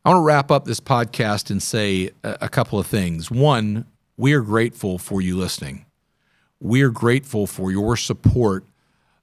i 0.04 0.08
want 0.10 0.18
to 0.18 0.22
wrap 0.22 0.50
up 0.50 0.66
this 0.66 0.80
podcast 0.80 1.50
and 1.50 1.62
say 1.62 2.10
a, 2.22 2.38
a 2.42 2.48
couple 2.48 2.78
of 2.78 2.86
things. 2.86 3.30
One 3.30 3.86
we 4.18 4.32
are 4.32 4.40
grateful 4.40 4.98
for 4.98 5.22
you 5.22 5.36
listening. 5.36 5.86
We 6.60 6.82
are 6.82 6.90
grateful 6.90 7.46
for 7.46 7.70
your 7.70 7.96
support 7.96 8.64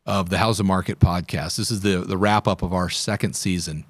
of 0.06 0.30
the 0.30 0.38
How's 0.38 0.58
the 0.58 0.64
Market 0.64 1.00
podcast. 1.00 1.58
This 1.58 1.72
is 1.72 1.82
the 1.82 1.98
the 1.98 2.18
wrap 2.18 2.48
up 2.48 2.62
of 2.62 2.74
our 2.74 2.90
second 2.90 3.36
season. 3.36 3.86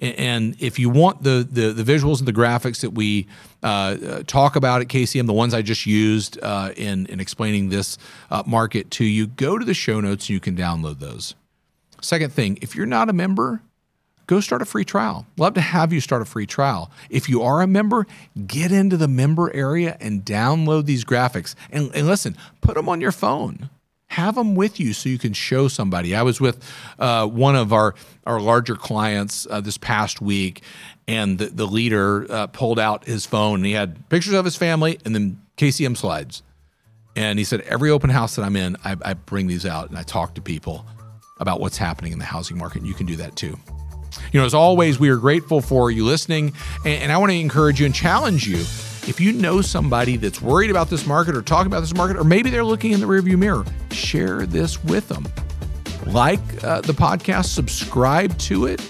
And 0.00 0.54
if 0.60 0.78
you 0.78 0.90
want 0.90 1.24
the, 1.24 1.46
the, 1.50 1.72
the 1.72 1.82
visuals 1.82 2.20
and 2.20 2.28
the 2.28 2.32
graphics 2.32 2.82
that 2.82 2.90
we 2.90 3.26
uh, 3.64 4.22
talk 4.28 4.54
about 4.54 4.80
at 4.80 4.86
KCM, 4.86 5.26
the 5.26 5.32
ones 5.32 5.54
I 5.54 5.62
just 5.62 5.86
used 5.86 6.38
uh, 6.40 6.72
in 6.76 7.06
in 7.06 7.18
explaining 7.18 7.70
this 7.70 7.98
uh, 8.30 8.44
market 8.46 8.90
to 8.92 9.04
you, 9.04 9.26
go 9.26 9.58
to 9.58 9.64
the 9.64 9.74
show 9.74 10.00
notes 10.00 10.26
and 10.26 10.30
you 10.30 10.40
can 10.40 10.56
download 10.56 11.00
those. 11.00 11.34
Second 12.00 12.32
thing, 12.32 12.58
if 12.62 12.76
you're 12.76 12.86
not 12.86 13.08
a 13.08 13.12
member, 13.12 13.60
go 14.28 14.38
start 14.38 14.62
a 14.62 14.64
free 14.64 14.84
trial. 14.84 15.26
Love 15.36 15.54
to 15.54 15.60
have 15.60 15.92
you 15.92 16.00
start 16.00 16.22
a 16.22 16.24
free 16.24 16.46
trial. 16.46 16.92
If 17.10 17.28
you 17.28 17.42
are 17.42 17.60
a 17.60 17.66
member, 17.66 18.06
get 18.46 18.70
into 18.70 18.96
the 18.96 19.08
member 19.08 19.52
area 19.52 19.96
and 19.98 20.24
download 20.24 20.86
these 20.86 21.04
graphics. 21.04 21.56
And, 21.72 21.90
and 21.92 22.06
listen, 22.06 22.36
put 22.60 22.76
them 22.76 22.88
on 22.88 23.00
your 23.00 23.10
phone 23.10 23.68
have 24.08 24.34
them 24.34 24.54
with 24.54 24.80
you 24.80 24.92
so 24.92 25.08
you 25.08 25.18
can 25.18 25.32
show 25.32 25.68
somebody. 25.68 26.14
I 26.14 26.22
was 26.22 26.40
with 26.40 26.62
uh, 26.98 27.26
one 27.26 27.56
of 27.56 27.72
our, 27.72 27.94
our 28.26 28.40
larger 28.40 28.74
clients 28.74 29.46
uh, 29.50 29.60
this 29.60 29.78
past 29.78 30.20
week, 30.20 30.62
and 31.06 31.38
the, 31.38 31.46
the 31.46 31.66
leader 31.66 32.26
uh, 32.30 32.46
pulled 32.48 32.78
out 32.78 33.04
his 33.04 33.26
phone 33.26 33.56
and 33.56 33.66
he 33.66 33.72
had 33.72 34.08
pictures 34.08 34.34
of 34.34 34.44
his 34.44 34.56
family 34.56 34.98
and 35.04 35.14
then 35.14 35.40
KCM 35.56 35.96
slides. 35.96 36.42
And 37.16 37.38
he 37.38 37.44
said, 37.44 37.62
Every 37.62 37.90
open 37.90 38.10
house 38.10 38.36
that 38.36 38.44
I'm 38.44 38.56
in, 38.56 38.76
I, 38.84 38.96
I 39.02 39.14
bring 39.14 39.46
these 39.46 39.66
out 39.66 39.88
and 39.88 39.98
I 39.98 40.02
talk 40.02 40.34
to 40.34 40.42
people 40.42 40.86
about 41.40 41.60
what's 41.60 41.76
happening 41.76 42.12
in 42.12 42.18
the 42.18 42.24
housing 42.24 42.58
market. 42.58 42.78
And 42.78 42.86
you 42.86 42.94
can 42.94 43.06
do 43.06 43.16
that 43.16 43.36
too. 43.36 43.58
You 44.32 44.40
know, 44.40 44.46
as 44.46 44.54
always, 44.54 44.98
we 44.98 45.10
are 45.10 45.16
grateful 45.16 45.60
for 45.60 45.90
you 45.90 46.04
listening. 46.04 46.54
And, 46.84 47.04
and 47.04 47.12
I 47.12 47.18
want 47.18 47.30
to 47.30 47.38
encourage 47.38 47.80
you 47.80 47.86
and 47.86 47.94
challenge 47.94 48.46
you 48.46 48.64
if 49.08 49.18
you 49.20 49.32
know 49.32 49.62
somebody 49.62 50.18
that's 50.18 50.42
worried 50.42 50.70
about 50.70 50.90
this 50.90 51.06
market 51.06 51.34
or 51.34 51.40
talking 51.40 51.66
about 51.66 51.80
this 51.80 51.94
market, 51.94 52.18
or 52.18 52.24
maybe 52.24 52.50
they're 52.50 52.64
looking 52.64 52.92
in 52.92 53.00
the 53.00 53.06
rearview 53.06 53.38
mirror, 53.38 53.64
share 53.90 54.44
this 54.44 54.84
with 54.84 55.08
them. 55.08 55.26
Like 56.06 56.40
uh, 56.62 56.82
the 56.82 56.92
podcast, 56.92 57.46
subscribe 57.46 58.36
to 58.40 58.66
it. 58.66 58.82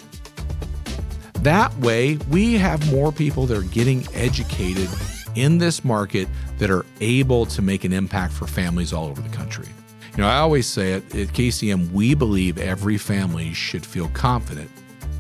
That 1.42 1.72
way, 1.78 2.16
we 2.28 2.54
have 2.54 2.90
more 2.90 3.12
people 3.12 3.46
that 3.46 3.56
are 3.56 3.62
getting 3.62 4.06
educated 4.12 4.88
in 5.36 5.58
this 5.58 5.84
market 5.84 6.26
that 6.58 6.68
are 6.68 6.84
able 7.00 7.46
to 7.46 7.62
make 7.62 7.84
an 7.84 7.92
impact 7.92 8.32
for 8.32 8.48
families 8.48 8.92
all 8.92 9.06
over 9.06 9.22
the 9.22 9.28
country. 9.28 9.68
You 10.16 10.24
know, 10.24 10.28
I 10.28 10.38
always 10.38 10.66
say 10.66 10.94
it 10.94 11.14
at 11.14 11.28
KCM, 11.28 11.92
we 11.92 12.14
believe 12.14 12.58
every 12.58 12.98
family 12.98 13.54
should 13.54 13.86
feel 13.86 14.08
confident 14.08 14.68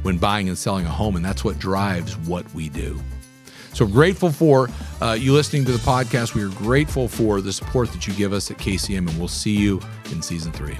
when 0.02 0.18
buying 0.18 0.48
and 0.48 0.58
selling 0.58 0.86
a 0.86 0.90
home, 0.90 1.14
and 1.14 1.24
that's 1.24 1.44
what 1.44 1.60
drives 1.60 2.16
what 2.18 2.52
we 2.52 2.68
do. 2.68 3.00
So 3.74 3.86
grateful 3.86 4.30
for 4.30 4.68
uh, 5.00 5.12
you 5.12 5.32
listening 5.32 5.64
to 5.66 5.72
the 5.72 5.78
podcast. 5.78 6.34
We 6.34 6.42
are 6.42 6.48
grateful 6.48 7.08
for 7.08 7.40
the 7.40 7.52
support 7.52 7.92
that 7.92 8.06
you 8.06 8.14
give 8.14 8.32
us 8.32 8.50
at 8.50 8.58
KCM, 8.58 9.08
and 9.08 9.18
we'll 9.18 9.28
see 9.28 9.56
you 9.56 9.80
in 10.10 10.22
season 10.22 10.52
three. 10.52 10.76